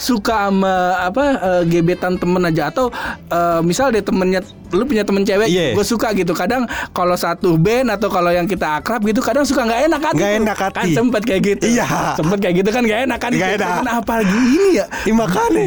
suka 0.00 0.50
sama 0.50 0.74
apa 0.98 1.24
eh, 1.38 1.62
gebetan 1.70 2.18
temen 2.18 2.42
aja. 2.42 2.72
Atau 2.72 2.90
eh, 3.30 3.60
misal 3.62 3.94
deh 3.94 4.02
temennya 4.02 4.42
lu 4.74 4.84
punya 4.84 5.02
temen 5.02 5.22
cewek 5.22 5.46
Iya. 5.46 5.72
gue 5.72 5.84
suka 5.84 6.10
gitu 6.12 6.32
kadang 6.32 6.64
kalau 6.90 7.14
satu 7.14 7.54
band 7.56 7.88
atau 7.90 8.08
kalau 8.08 8.28
yang 8.28 8.44
kita 8.44 8.78
akrab 8.78 9.00
gitu 9.02 9.20
kadang 9.20 9.42
suka 9.42 9.62
nggak 9.62 9.80
enak 9.84 10.00
hati 10.02 10.16
Nggak 10.16 10.32
enak 10.40 10.58
hati. 10.60 10.76
kan 10.76 10.86
sempet 10.92 11.22
kayak 11.22 11.42
gitu 11.44 11.64
Iya. 11.70 11.86
sempet 12.14 12.38
kayak 12.38 12.54
gitu 12.56 12.70
kan 12.70 12.82
nggak 12.82 13.00
enak 13.04 13.18
kan 13.18 13.30
Nggak 13.30 13.50
enak. 13.56 13.68
kenapa 13.80 14.12
lagi 14.16 14.34
ini 14.36 14.70
ya 14.74 14.86
Ih, 15.04 15.14
makanya. 15.14 15.62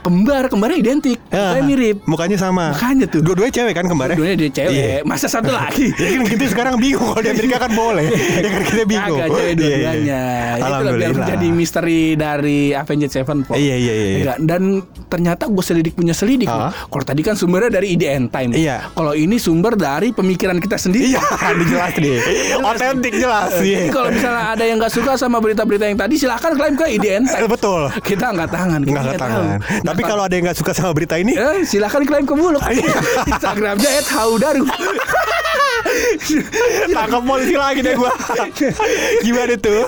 Kembar 0.00 0.44
kembarnya 0.46 0.78
identik 0.78 1.18
Ya, 1.28 1.58
mirip 1.60 2.02
mukanya 2.04 2.36
sama 2.36 2.70
Makanya 2.70 3.06
tuh. 3.06 3.20
dua-duanya 3.20 3.52
cewek 3.52 3.74
kan 3.74 3.84
kembarnya 3.84 4.14
Dua-duanya 4.14 4.38
dia 4.38 4.50
cewek 4.52 4.74
Iya. 4.74 4.98
masa 5.02 5.26
satu 5.26 5.50
lagi 5.50 5.90
Ya 6.00 6.08
kan 6.14 6.26
kita 6.26 6.44
sekarang 6.48 6.74
bingung 6.76 7.08
kalau 7.08 7.20
di 7.20 7.30
Amerika 7.30 7.56
kan 7.58 7.72
boleh. 7.72 8.06
Ya 8.36 8.48
kan 8.50 8.62
kita 8.64 8.84
bingung. 8.84 9.18
Kagak 9.18 9.28
cewek 9.30 9.52
Iya, 9.54 9.68
iya. 9.68 9.74
dua-duanya 9.74 10.20
Itu 10.54 10.92
biar 10.94 11.12
menjadi 11.14 11.46
misteri 11.50 12.00
dari 12.14 12.58
Avenged 12.72 13.10
Sevenfold 13.10 13.56
Iya, 13.56 13.74
iya, 13.74 13.92
iya, 13.92 14.04
iya. 14.04 14.16
Enggak, 14.20 14.36
Dan 14.40 14.62
ternyata 15.06 15.42
gue 15.46 15.64
selidik 15.64 15.94
punya 15.94 16.12
selidik 16.12 16.46
Ah. 16.46 16.70
Kalau 16.70 17.04
tadi 17.04 17.20
kan 17.20 17.34
sumbernya 17.34 17.70
dari 17.72 17.96
IDN 18.14 18.30
Time 18.30 18.50
Iya. 18.54 18.76
Kalau 18.88 19.12
ini 19.12 19.36
sumber 19.36 19.74
dari 19.74 20.14
pemikiran 20.14 20.56
kita 20.56 20.78
sendiri 20.78 21.10
Iya, 21.10 21.22
jelas 21.70 21.92
nih. 21.96 22.18
Otentik 22.70 23.14
jelas. 23.14 23.50
Jadi 23.52 23.66
Iya. 23.66 23.90
kalau 23.90 24.08
misalnya 24.08 24.44
ada 24.54 24.64
yang 24.64 24.76
nggak 24.78 24.92
suka 24.92 25.12
sama 25.16 25.38
berita-berita 25.38 25.84
yang 25.84 25.98
tadi 25.98 26.14
silahkan 26.14 26.54
klaim 26.54 26.74
ke 26.74 26.86
IDN 26.88 27.26
Time 27.26 27.42
Eh, 27.44 27.50
Betul. 27.50 27.90
Kita 28.00 28.30
angkat 28.30 28.50
tangan 28.50 28.80
kita 28.80 28.90
Nggak 28.92 29.02
angkat 29.04 29.20
tangan. 29.20 29.42
tahu. 29.58 29.82
Tapi 29.84 30.00
kalau 30.04 30.22
ada 30.22 30.34
yang 30.34 30.44
nggak 30.46 30.58
suka 30.58 30.72
sama 30.72 30.90
berita 30.92 31.14
ini, 31.16 31.34
Eh, 31.34 31.66
silahkan 31.66 32.02
klaim 32.04 32.22
ke 32.22 32.34
Bulog 32.34 32.62
Iya. 32.70 32.94
Instagramnya 33.26 33.90
@haudaru 34.08 34.64
tangkap 36.90 37.22
polisi 37.22 37.54
lagi 37.54 37.80
deh 37.80 37.94
gua. 37.94 38.10
Gimana 39.20 39.54
tuh? 39.56 39.86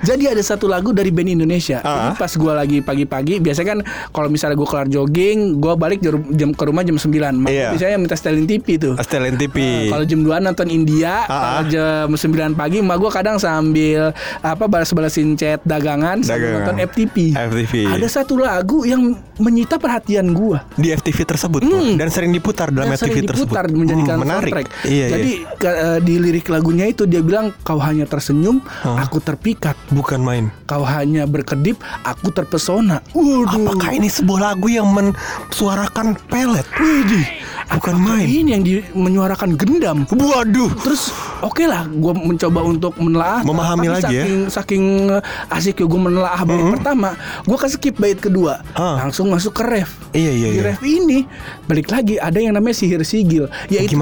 Jadi 0.00 0.24
ada 0.26 0.42
satu 0.42 0.66
lagu 0.66 0.90
dari 0.90 1.08
band 1.08 1.30
Indonesia. 1.32 1.80
Ah. 1.80 2.08
Ini 2.08 2.10
pas 2.16 2.32
gua 2.34 2.52
lagi 2.56 2.80
pagi-pagi, 2.80 3.38
biasanya 3.38 3.68
kan 3.68 3.80
kalau 4.10 4.28
misalnya 4.28 4.54
gua 4.54 4.68
kelar 4.68 4.88
jogging, 4.88 5.58
gua 5.58 5.74
balik 5.74 6.00
jam, 6.32 6.50
ke 6.50 6.62
rumah 6.62 6.82
jam 6.82 6.96
9. 6.96 7.08
Maka 7.36 7.48
Iya. 7.48 7.68
biasanya 7.72 7.96
minta 7.96 8.14
setelin 8.14 8.44
TV 8.44 8.66
tuh. 8.76 8.94
Astelin 8.96 9.36
TV. 9.36 9.88
Kalau 9.88 10.04
jam 10.04 10.20
2 10.20 10.36
nonton 10.40 10.68
India, 10.68 11.24
Ah, 11.24 11.26
kalau 11.26 11.60
ah. 11.60 11.64
jam 11.66 12.08
9 12.10 12.26
pagi 12.52 12.76
emak 12.78 12.96
gua 12.96 13.10
kadang 13.10 13.36
sambil 13.36 14.10
apa 14.38 14.64
balas-balasin 14.66 15.34
chat 15.34 15.60
dagangan, 15.62 16.20
sambil 16.20 16.52
Dagangan. 16.52 16.56
nonton 16.64 16.76
FTP. 16.84 17.16
FTV. 17.32 17.74
Ada 17.88 18.08
satu 18.12 18.34
lagu 18.36 18.82
yang 18.82 19.02
menyita 19.36 19.76
perhatian 19.76 20.32
gua. 20.32 20.58
di 20.74 20.88
FTV 20.90 21.18
tersebut 21.26 21.60
Pur. 21.62 21.96
dan 21.96 22.08
sering 22.08 22.30
diputar 22.30 22.68
dalam 22.68 22.88
Dan 22.88 22.96
FTV 22.96 23.04
sering 23.12 23.26
tersebut. 23.26 23.48
diputar 23.48 23.64
menjadikan 23.68 24.14
Hmm, 24.14 24.22
menarik. 24.22 24.52
soundtrack. 24.52 24.66
Iya, 24.86 25.06
Jadi 25.10 25.30
iya. 25.30 25.35
Ke- 25.52 25.68
eh, 25.68 25.98
di 26.00 26.16
lirik 26.16 26.46
lagunya 26.46 26.86
itu 26.86 27.04
dia 27.04 27.20
bilang 27.20 27.52
kau 27.60 27.76
hanya 27.78 28.04
tersenyum, 28.04 28.62
aku 28.82 29.18
terpikat. 29.18 29.76
bukan 29.88 30.18
main. 30.18 30.44
Kau 30.64 30.82
hanya 30.82 31.24
berkedip, 31.24 31.76
aku 32.02 32.30
terpesona. 32.30 33.02
Waduh. 33.10 33.68
Apakah 33.68 33.90
ini 33.92 34.06
sebuah 34.06 34.40
lagu 34.46 34.66
yang 34.66 34.88
mensuarakan 34.88 36.16
pelet? 36.26 36.66
Widih. 36.74 37.26
Bukan 37.66 37.98
Apakah 37.98 37.98
main. 37.98 38.26
Ini 38.26 38.48
yang 38.48 38.62
di, 38.62 38.72
menyuarakan 38.92 39.54
gendam. 39.54 40.06
Waduh. 40.06 40.70
Terus 40.78 41.10
oke 41.40 41.64
lah, 41.64 41.84
gue 41.84 42.12
mencoba 42.14 42.60
untuk 42.62 42.94
menelaah. 42.96 43.42
Memahami 43.42 43.90
lagi 43.90 44.12
ya. 44.12 44.22
saking, 44.22 44.38
Saking 44.48 44.84
eh, 45.10 45.22
asik 45.50 45.82
gue 45.82 46.00
menelaah 46.00 46.42
bait 46.42 46.62
pertama, 46.70 47.14
gue 47.42 47.56
kan 47.56 47.68
skip 47.68 47.96
bait 47.96 48.16
kedua, 48.16 48.62
Ah. 48.72 49.02
langsung 49.02 49.28
masuk 49.28 49.52
ke 49.52 49.62
ref. 49.62 49.90
Iya, 50.12 50.30
iya, 50.30 50.48
Di 50.48 50.56
iya. 50.56 50.62
ref 50.64 50.80
ini 50.80 51.26
balik 51.64 51.90
lagi 51.90 52.16
ada 52.16 52.38
yang 52.38 52.54
namanya 52.54 52.76
sihir 52.76 53.02
sigil, 53.02 53.50
yaitu 53.68 53.98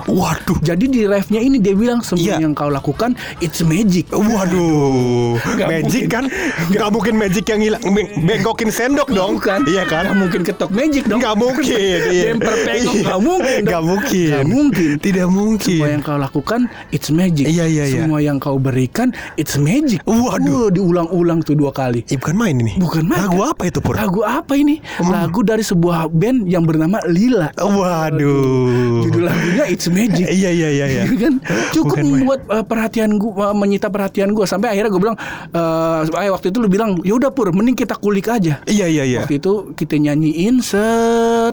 tuh? 0.00 0.15
Waduh. 0.16 0.56
Jadi 0.64 0.88
di 0.88 1.04
refnya 1.04 1.38
ini 1.38 1.60
dia 1.60 1.76
bilang 1.76 2.00
semua 2.00 2.24
Iya. 2.24 2.40
yang 2.40 2.56
kau 2.56 2.72
lakukan 2.72 3.12
it's 3.38 3.60
magic. 3.60 4.08
Waduh, 4.08 5.36
Nggak 5.56 5.68
magic 5.68 6.02
mungkin. 6.08 6.08
kan? 6.08 6.24
Gak 6.72 6.88
mungkin 6.88 7.14
magic 7.14 7.44
yang 7.46 7.60
hilang, 7.60 7.82
beng- 7.84 8.12
bengkokin 8.24 8.70
sendok 8.70 9.08
dong. 9.08 9.36
Bukan. 9.36 9.68
Iya 9.68 9.84
kan? 9.84 10.08
Nggak 10.08 10.18
mungkin 10.18 10.40
ketok 10.42 10.70
magic 10.72 11.04
dong. 11.04 11.20
Gak 11.20 11.36
mungkin. 11.36 11.76
iya. 12.16 12.32
Bemper 12.32 12.54
pengok 12.64 12.94
Iya. 12.96 13.02
nggak 13.04 13.20
mungkin 13.20 13.44
dong. 13.52 13.66
Nggak 13.66 13.82
mungkin. 13.84 14.28
Nggak 14.32 14.46
mungkin. 14.48 14.90
Tidak 14.96 15.28
mungkin. 15.28 15.76
Semua 15.76 15.90
yang 15.92 16.02
kau 16.02 16.16
lakukan 16.16 16.60
it's 16.88 17.08
magic. 17.10 17.44
Iya, 17.44 17.64
iya, 17.66 17.84
iya. 17.84 18.00
Semua 18.00 18.18
yang 18.18 18.38
kau 18.40 18.56
berikan 18.56 19.08
it's 19.36 19.60
magic. 19.60 20.00
Waduh. 20.02 20.48
Wah, 20.56 20.70
diulang-ulang 20.72 21.44
tuh 21.44 21.52
dua 21.52 21.70
kali. 21.70 22.00
Eh, 22.06 22.16
bukan 22.16 22.34
main 22.34 22.56
ini. 22.56 22.80
Bukan 22.80 23.04
main. 23.04 23.20
Lagu 23.20 23.44
apa 23.44 23.68
itu 23.68 23.78
Pur? 23.78 23.92
Lagu 23.94 24.22
apa 24.22 24.56
ini? 24.56 24.80
Lagu 25.02 25.44
dari 25.44 25.60
sebuah 25.60 26.08
band 26.08 26.48
yang 26.48 26.64
bernama 26.64 27.04
Lila. 27.04 27.52
Waduh. 27.58 29.04
Judul 29.04 29.28
lagunya 29.28 29.64
It's 29.66 29.84
Magic. 29.86 30.05
Iya 30.14 30.28
iya 30.30 30.50
iya 30.52 30.68
iya. 30.70 31.02
Iya 31.06 31.16
kan? 31.18 31.34
Cukup 31.74 31.96
Bukan 31.98 32.04
membuat 32.06 32.40
uh, 32.46 32.64
perhatian 32.64 33.10
gua 33.18 33.50
uh, 33.50 33.54
menyita 33.56 33.90
perhatian 33.90 34.30
gua. 34.30 34.46
Sampai 34.46 34.70
akhirnya 34.74 34.90
gue 34.92 35.02
bilang 35.02 35.18
uh, 35.54 36.06
eh, 36.06 36.30
waktu 36.30 36.54
itu 36.54 36.58
lu 36.62 36.68
bilang 36.70 37.00
ya 37.02 37.14
udah 37.18 37.30
pur 37.34 37.50
mending 37.50 37.74
kita 37.74 37.98
kulik 37.98 38.30
aja. 38.30 38.62
Iya 38.66 38.86
iya 38.86 39.04
iya. 39.04 39.18
waktu 39.24 39.42
itu 39.42 39.74
kita 39.74 39.98
nyanyiin 39.98 40.62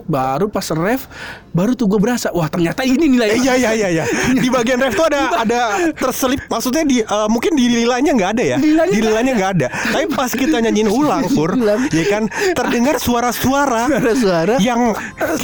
set 0.04 0.12
baru 0.12 0.46
pas 0.46 0.66
ref 0.70 1.08
baru 1.50 1.72
tuh 1.72 1.86
gue 1.86 1.96
berasa 1.96 2.28
wah 2.30 2.44
ternyata 2.44 2.82
ini 2.82 3.08
nilai 3.08 3.38
iya 3.38 3.54
iya 3.54 3.70
iya 3.72 3.88
iya. 3.90 4.04
Di 4.34 4.50
bagian 4.50 4.76
ref 4.76 4.92
tuh 4.92 5.06
ada 5.06 5.20
ada 5.38 5.60
terselip 5.94 6.44
maksudnya 6.46 6.82
di 6.82 7.00
eh, 7.00 7.28
mungkin 7.30 7.54
di 7.54 7.70
lilanya 7.72 8.10
nggak 8.12 8.30
ada 8.34 8.44
ya. 8.44 8.56
Di 8.58 8.68
nggak 8.68 8.86
lilanya 8.92 9.32
nggak 9.32 9.50
ada. 9.54 9.66
Tapi 9.70 10.04
pas 10.10 10.28
kita 10.28 10.60
nyanyiin 10.60 10.90
ulang 10.90 11.24
Pur, 11.30 11.56
ya 11.96 12.04
kan 12.06 12.26
terdengar 12.52 12.98
suara-suara 12.98 13.86
Suara-suara. 13.88 14.54
yang 14.60 14.92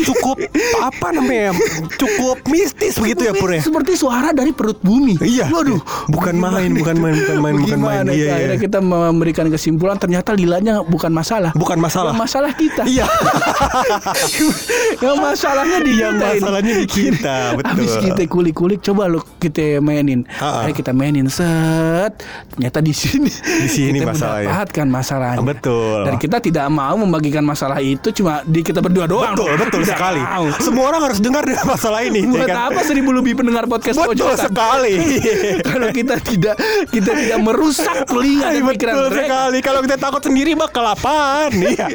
cukup 0.02 0.36
apa 0.82 1.08
namanya? 1.10 1.54
Cukup 1.96 2.42
mistis 2.46 2.98
begitu 2.98 3.24
ya 3.24 3.32
Pur 3.32 3.48
ya. 3.48 3.62
seperti 3.62 3.94
suara 3.94 4.34
dari 4.34 4.50
perut 4.50 4.76
bumi 4.80 5.16
Iya. 5.22 5.46
waduh 5.48 5.78
Bukan 6.10 6.34
main, 6.36 6.74
bukan 6.74 6.96
main, 6.98 7.14
bukan 7.16 7.38
main, 7.38 7.54
bukan 7.56 7.78
main. 7.80 8.04
Iya, 8.04 8.10
ya? 8.10 8.14
iya. 8.18 8.32
akhirnya 8.34 8.58
kita 8.60 8.78
memberikan 8.82 9.46
kesimpulan 9.46 9.96
ternyata 9.96 10.34
lilanya 10.34 10.82
bukan 10.82 11.08
masalah 11.08 11.54
Bukan 11.54 11.78
masalah. 11.78 12.12
masalah 12.12 12.50
kita 12.52 12.82
Iya. 12.84 13.06
yang 15.00 15.16
masalahnya 15.16 15.78
di 15.80 15.92
Yang 15.94 16.12
kita 16.12 16.26
ini. 16.26 16.36
masalahnya 16.36 16.74
di 16.74 16.86
kita, 16.86 17.36
betul. 17.54 17.68
Habis 17.70 17.92
kita 17.98 18.22
kulik-kulik 18.26 18.80
coba 18.80 19.02
lu 19.06 19.20
kita 19.36 19.78
mainin. 19.78 20.20
Ah. 20.36 20.62
Ayo 20.62 20.72
kita 20.72 20.90
mainin 20.90 21.26
set. 21.26 22.20
Ternyata 22.50 22.78
di 22.78 22.92
sini 22.92 23.30
Di 23.30 23.68
sini 23.68 23.98
kita 23.98 24.10
masalahnya. 24.10 24.46
mendapatkan 24.46 24.86
masalahnya. 24.86 25.40
Betul. 25.42 25.98
Dan 26.04 26.14
kita 26.16 26.36
tidak 26.38 26.66
mau 26.68 26.94
membagikan 26.94 27.42
masalah 27.42 27.78
itu 27.78 28.12
cuma 28.12 28.44
di 28.44 28.60
kita 28.60 28.78
berdua 28.78 29.04
doang. 29.04 29.32
Betul, 29.32 29.52
betul 29.56 29.80
Tidak 29.80 29.94
sekali. 29.94 30.20
mau. 30.20 30.44
Semua 30.58 30.84
orang 30.88 31.02
harus 31.02 31.18
dengar 31.18 31.42
dengan 31.42 31.66
masalah 31.66 32.00
ini. 32.02 32.20
Buat 32.22 32.40
ya 32.40 32.46
kan? 32.46 32.68
apa 32.68 32.80
seribu 32.82 33.10
lebih 33.10 33.34
pendengar 33.34 33.64
podcast 33.64 33.96
Betul 33.96 34.12
pojokan? 34.26 34.46
sekali. 34.46 34.94
Kalau 35.70 35.88
kita 35.90 36.14
tidak 36.20 36.54
kita 36.88 37.10
tidak 37.16 37.38
merusak 37.40 37.96
telinga 38.04 38.48
dan 38.50 38.62
pikiran 38.68 38.94
Betul 38.94 39.08
mereka. 39.08 39.22
sekali. 39.22 39.58
Kalau 39.60 39.80
kita 39.80 39.96
takut 39.96 40.22
sendiri 40.22 40.52
bakal 40.54 40.84
apaan? 40.86 41.52
Iya. 41.62 41.86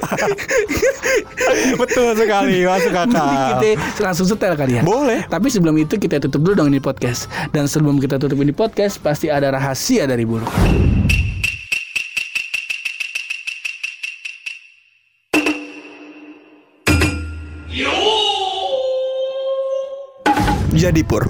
Betul 1.75 2.15
sekali. 2.15 2.44
Masuk 2.45 2.93
Mending 2.93 2.95
akal. 3.09 3.27
kita 3.61 4.01
langsung 4.01 4.27
setel 4.29 4.53
kali 4.53 4.79
ya. 4.79 4.81
Boleh. 4.85 5.25
Tapi 5.25 5.47
sebelum 5.49 5.75
itu 5.81 5.97
kita 5.97 6.21
tutup 6.21 6.45
dulu 6.45 6.53
dong 6.65 6.69
ini 6.69 6.79
podcast. 6.79 7.25
Dan 7.49 7.65
sebelum 7.65 7.97
kita 7.97 8.21
tutup 8.21 8.37
ini 8.37 8.53
podcast 8.53 9.01
pasti 9.01 9.33
ada 9.33 9.49
rahasia 9.49 10.05
dari 10.05 10.23
bulu. 10.23 10.45
Jadi 20.75 21.07
Pur, 21.07 21.23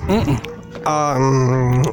um, 0.86 1.26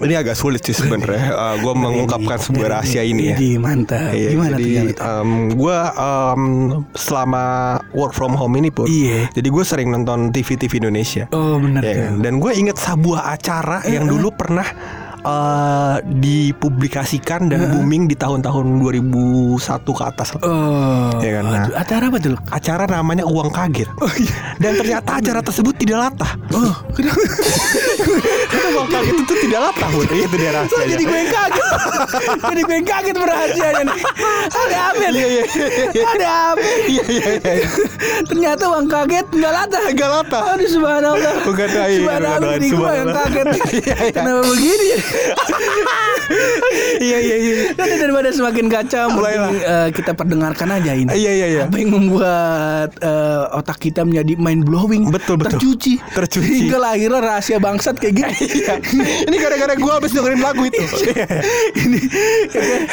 ini 0.01 0.15
agak 0.15 0.33
sulit 0.33 0.61
sih 0.61 0.73
sebenarnya. 0.73 1.25
Uh, 1.33 1.57
gue 1.59 1.75
mengungkapkan 1.75 2.39
sebuah 2.39 2.67
rahasia 2.71 3.03
ini 3.03 3.33
ya. 3.33 3.37
Mantap. 3.59 4.13
Iya, 4.13 4.29
Gimana 4.31 4.55
jadi 4.55 4.71
ternyata? 4.93 5.01
um, 5.03 5.31
gue 5.51 5.79
um, 5.97 6.43
selama 6.93 7.45
work 7.91 8.13
from 8.13 8.33
home 8.33 8.55
ini 8.55 8.69
pun, 8.69 8.87
Iya. 8.87 9.33
jadi 9.33 9.49
gue 9.49 9.65
sering 9.65 9.89
nonton 9.91 10.31
TV 10.31 10.55
TV 10.55 10.79
Indonesia. 10.79 11.27
Oh 11.31 11.57
benar 11.57 11.83
Ya 11.83 11.91
tuh. 11.91 12.03
kan? 12.05 12.13
Dan 12.21 12.35
gue 12.39 12.53
inget 12.53 12.77
sebuah 12.77 13.33
acara 13.33 13.83
yang 13.85 14.05
dulu 14.05 14.31
pernah 14.31 14.67
uh, 15.23 15.97
dipublikasikan 16.05 17.47
dan 17.47 17.71
booming 17.71 18.07
di 18.07 18.15
tahun-tahun 18.15 18.65
2001 18.79 19.59
ke 19.83 20.03
atas. 20.03 20.29
Oh. 20.41 21.11
Iya 21.19 21.41
kan, 21.41 21.45
nah. 21.47 21.65
aduh, 21.65 21.75
acara 21.77 22.05
apa 22.07 22.19
tuh? 22.19 22.37
Acara 22.49 22.85
namanya 22.87 23.25
Uang 23.25 23.51
Kaget. 23.51 23.89
Dan 24.59 24.77
ternyata 24.77 25.19
acara 25.19 25.41
tersebut 25.41 25.75
tidak 25.77 25.99
latah. 26.09 26.33
Oh, 26.53 26.75
kenapa? 26.93 27.23
Karena 28.47 28.69
Uang 28.75 28.89
Kaget 28.89 29.17
itu 29.19 29.35
tidak 29.43 29.61
latah, 29.63 29.89
Bud. 29.91 30.09
Itu 30.13 30.37
dia 30.37 30.51
rahasianya. 30.53 30.89
jadi 30.89 31.03
gue 31.03 31.19
yang 31.19 31.31
kaget 31.31 31.67
Jadi 32.43 32.61
gue 32.63 32.75
yang 32.75 32.89
kaget 32.89 33.17
berhasianya 33.17 33.83
nih 33.85 34.01
Ada 34.49 34.77
apa 34.83 35.05
nih? 35.09 35.25
Ada 36.05 36.27
apa 36.53 36.67
Iya 36.85 37.05
iya 37.09 37.31
iya. 37.33 37.67
Ternyata 38.23 38.63
uang 38.69 38.87
kaget 38.87 39.27
nggak 39.29 39.53
latah 39.53 39.83
Gak 39.93 40.11
latah. 40.11 40.43
Aduh 40.53 40.69
subhanallah 40.69 41.35
Bukan 41.43 41.67
doain, 41.69 41.99
Subhanallah 41.99 42.39
bukan 42.39 42.45
doain, 42.45 42.61
Ini 42.61 42.69
gue 42.69 42.91
yang 42.93 43.09
subhanallah. 43.09 43.27
kaget 43.27 43.47
Iya, 43.73 43.97
iya. 44.03 44.13
Kenapa 44.13 44.41
begini 44.45 44.85
ya? 44.85 44.93
Iya 44.93 44.93
iya 44.93 44.97
iya. 44.97 45.12
Kan 47.73 47.89
daripada 47.93 48.31
semakin 48.31 48.67
kacau 48.69 49.07
Baiklah. 49.13 49.51
mending, 49.51 49.59
eh, 49.61 49.89
Kita 49.93 50.13
perdengarkan 50.13 50.69
aja 50.73 50.93
ini 50.93 51.11
Iya 51.11 51.33
iya 51.35 51.47
iya. 51.49 51.63
Apa 51.67 51.77
yang 51.77 51.93
membuat 51.93 52.91
eh, 52.99 53.45
otak 53.53 53.79
kita 53.81 54.03
menjadi 54.03 54.37
mind 54.37 54.65
blowing 54.65 55.09
Betul, 55.09 55.37
betul. 55.37 55.59
Tercuci 55.59 56.01
Tercuci. 56.01 56.67
Hingga 56.67 56.79
lahirnya 56.79 57.21
rahasia 57.21 57.59
bangsat 57.59 57.97
kayak 57.97 58.15
gini 58.17 58.35
Iya. 58.43 58.75
Ini 59.25 59.37
gara-gara 59.39 59.75
gue 59.75 59.93
habis 59.93 60.11
dengerin 60.11 60.41
lagu 60.41 60.63
itu. 60.63 60.81
ini 61.83 62.01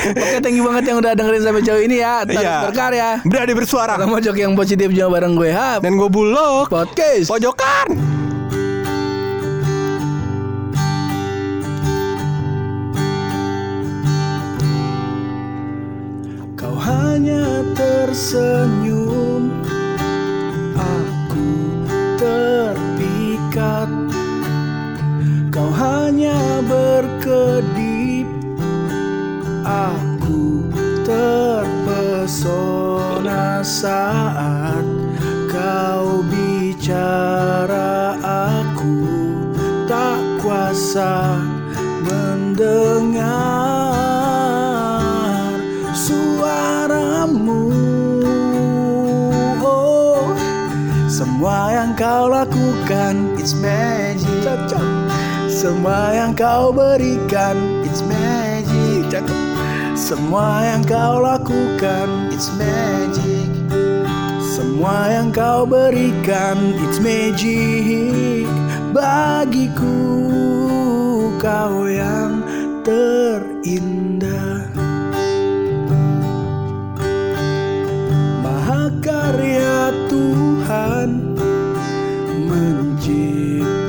oke 0.09 0.35
thank 0.39 0.55
you 0.55 0.63
banget 0.63 0.83
yang 0.87 0.97
udah 0.99 1.11
dengerin 1.13 1.41
sampai 1.41 1.61
jauh 1.61 1.81
ini 1.81 1.99
ya 1.99 2.23
terus 2.23 2.39
Iya. 2.39 2.55
berkarya 2.65 3.09
Berani 3.23 3.53
bersuara. 3.53 3.93
Kita 3.95 4.07
mojok 4.07 4.35
yang 4.35 4.53
positif 4.53 4.89
juga 4.89 5.07
bareng 5.11 5.33
gue 5.35 5.49
Hap 5.51 5.79
Dan 5.81 5.95
gue 5.95 6.09
bulog. 6.09 6.67
Podcast 6.67 7.27
Pojokan. 7.27 7.87
Tersenyum. 17.79 19.47
Aku 20.75 21.47
terpikat. 22.19 23.87
Kau 25.47 25.71
hanya 25.71 26.59
berkedip. 26.67 28.27
Aku 29.63 30.67
terpesona 31.07 32.43
saat 33.63 34.83
kau 35.47 36.19
bicara. 36.27 38.19
Aku 38.59 39.07
tak 39.87 40.19
kuasa 40.43 41.39
mendengar 42.03 43.08
kau 52.19 52.27
lakukan 52.27 53.39
It's 53.39 53.55
magic. 53.55 54.27
Cocok. 54.43 54.83
Semua 55.47 56.11
yang 56.11 56.35
kau 56.35 56.67
berikan 56.75 57.55
It's 57.87 58.03
magic. 58.03 59.07
Cakep 59.07 59.39
Semua 59.95 60.67
yang 60.67 60.83
kau 60.83 61.23
lakukan 61.23 62.27
It's 62.35 62.51
magic. 62.59 63.47
Semua 64.43 65.15
yang 65.15 65.31
kau 65.31 65.63
berikan 65.63 66.75
It's 66.83 66.99
magic. 66.99 68.51
Bagiku 68.91 70.11
Kau 71.39 71.87
yang 71.87 72.43
terindah. 72.83 74.67
Mahakarya 78.43 79.95
Tuhan 80.11 80.38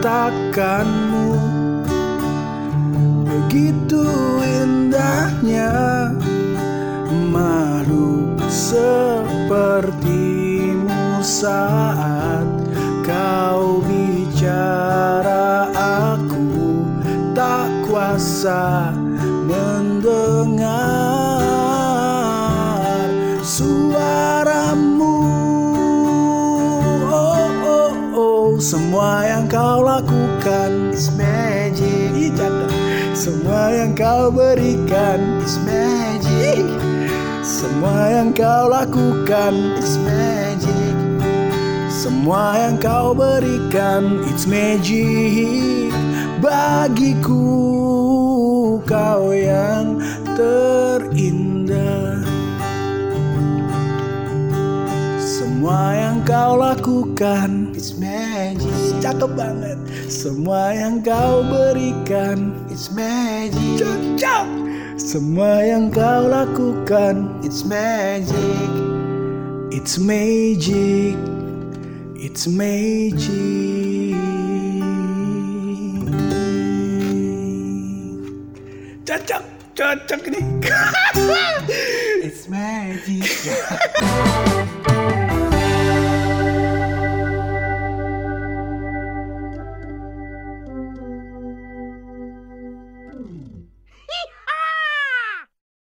menciptakanmu. 0.01 1.37
Begitu 3.29 4.05
indahnya 4.41 6.09
makhluk 7.29 8.41
sepertimu 8.49 10.01
saat 11.21 12.49
kau 13.05 13.85
bicara 13.85 15.69
aku 15.77 16.49
tak 17.37 17.69
kuasa 17.85 18.97
semua 28.71 29.27
yang 29.27 29.51
kau 29.51 29.83
lakukan 29.83 30.95
is 30.95 31.11
magic. 31.19 32.15
Ih, 32.15 32.31
semua 33.19 33.75
yang 33.75 33.99
kau 33.99 34.31
berikan 34.31 35.43
is 35.43 35.59
magic. 35.67 36.63
Semua 37.43 38.15
yang 38.15 38.31
kau 38.31 38.71
lakukan 38.71 39.75
is 39.75 39.99
magic. 40.07 40.95
Semua 41.91 42.63
yang 42.63 42.79
kau 42.79 43.11
berikan 43.11 44.23
it's 44.31 44.47
magic. 44.47 45.91
Bagiku 46.39 47.43
kau 48.87 49.35
yang 49.35 49.99
terindah. 50.39 52.23
Semua 55.19 55.99
yang 55.99 56.23
kau 56.23 56.55
lakukan 56.55 57.75
It's 57.75 57.99
magic 57.99 58.20
Cakep 59.01 59.33
banget. 59.33 59.81
Semua 60.13 60.77
yang 60.77 61.01
kau 61.01 61.41
berikan 61.49 62.53
It's 62.69 62.93
magic. 62.93 63.81
Cocok. 63.81 64.49
Semua 65.01 65.65
yang 65.65 65.89
kau 65.89 66.29
lakukan 66.29 67.33
It's 67.41 67.65
magic. 67.65 68.69
It's 69.73 69.97
magic. 69.97 71.17
It's 72.21 72.45
magic. 72.45 74.21
Cocok. 79.09 79.45
Cocok 79.73 80.23
nih 80.29 80.45
It's 82.29 82.45
magic. 82.53 83.25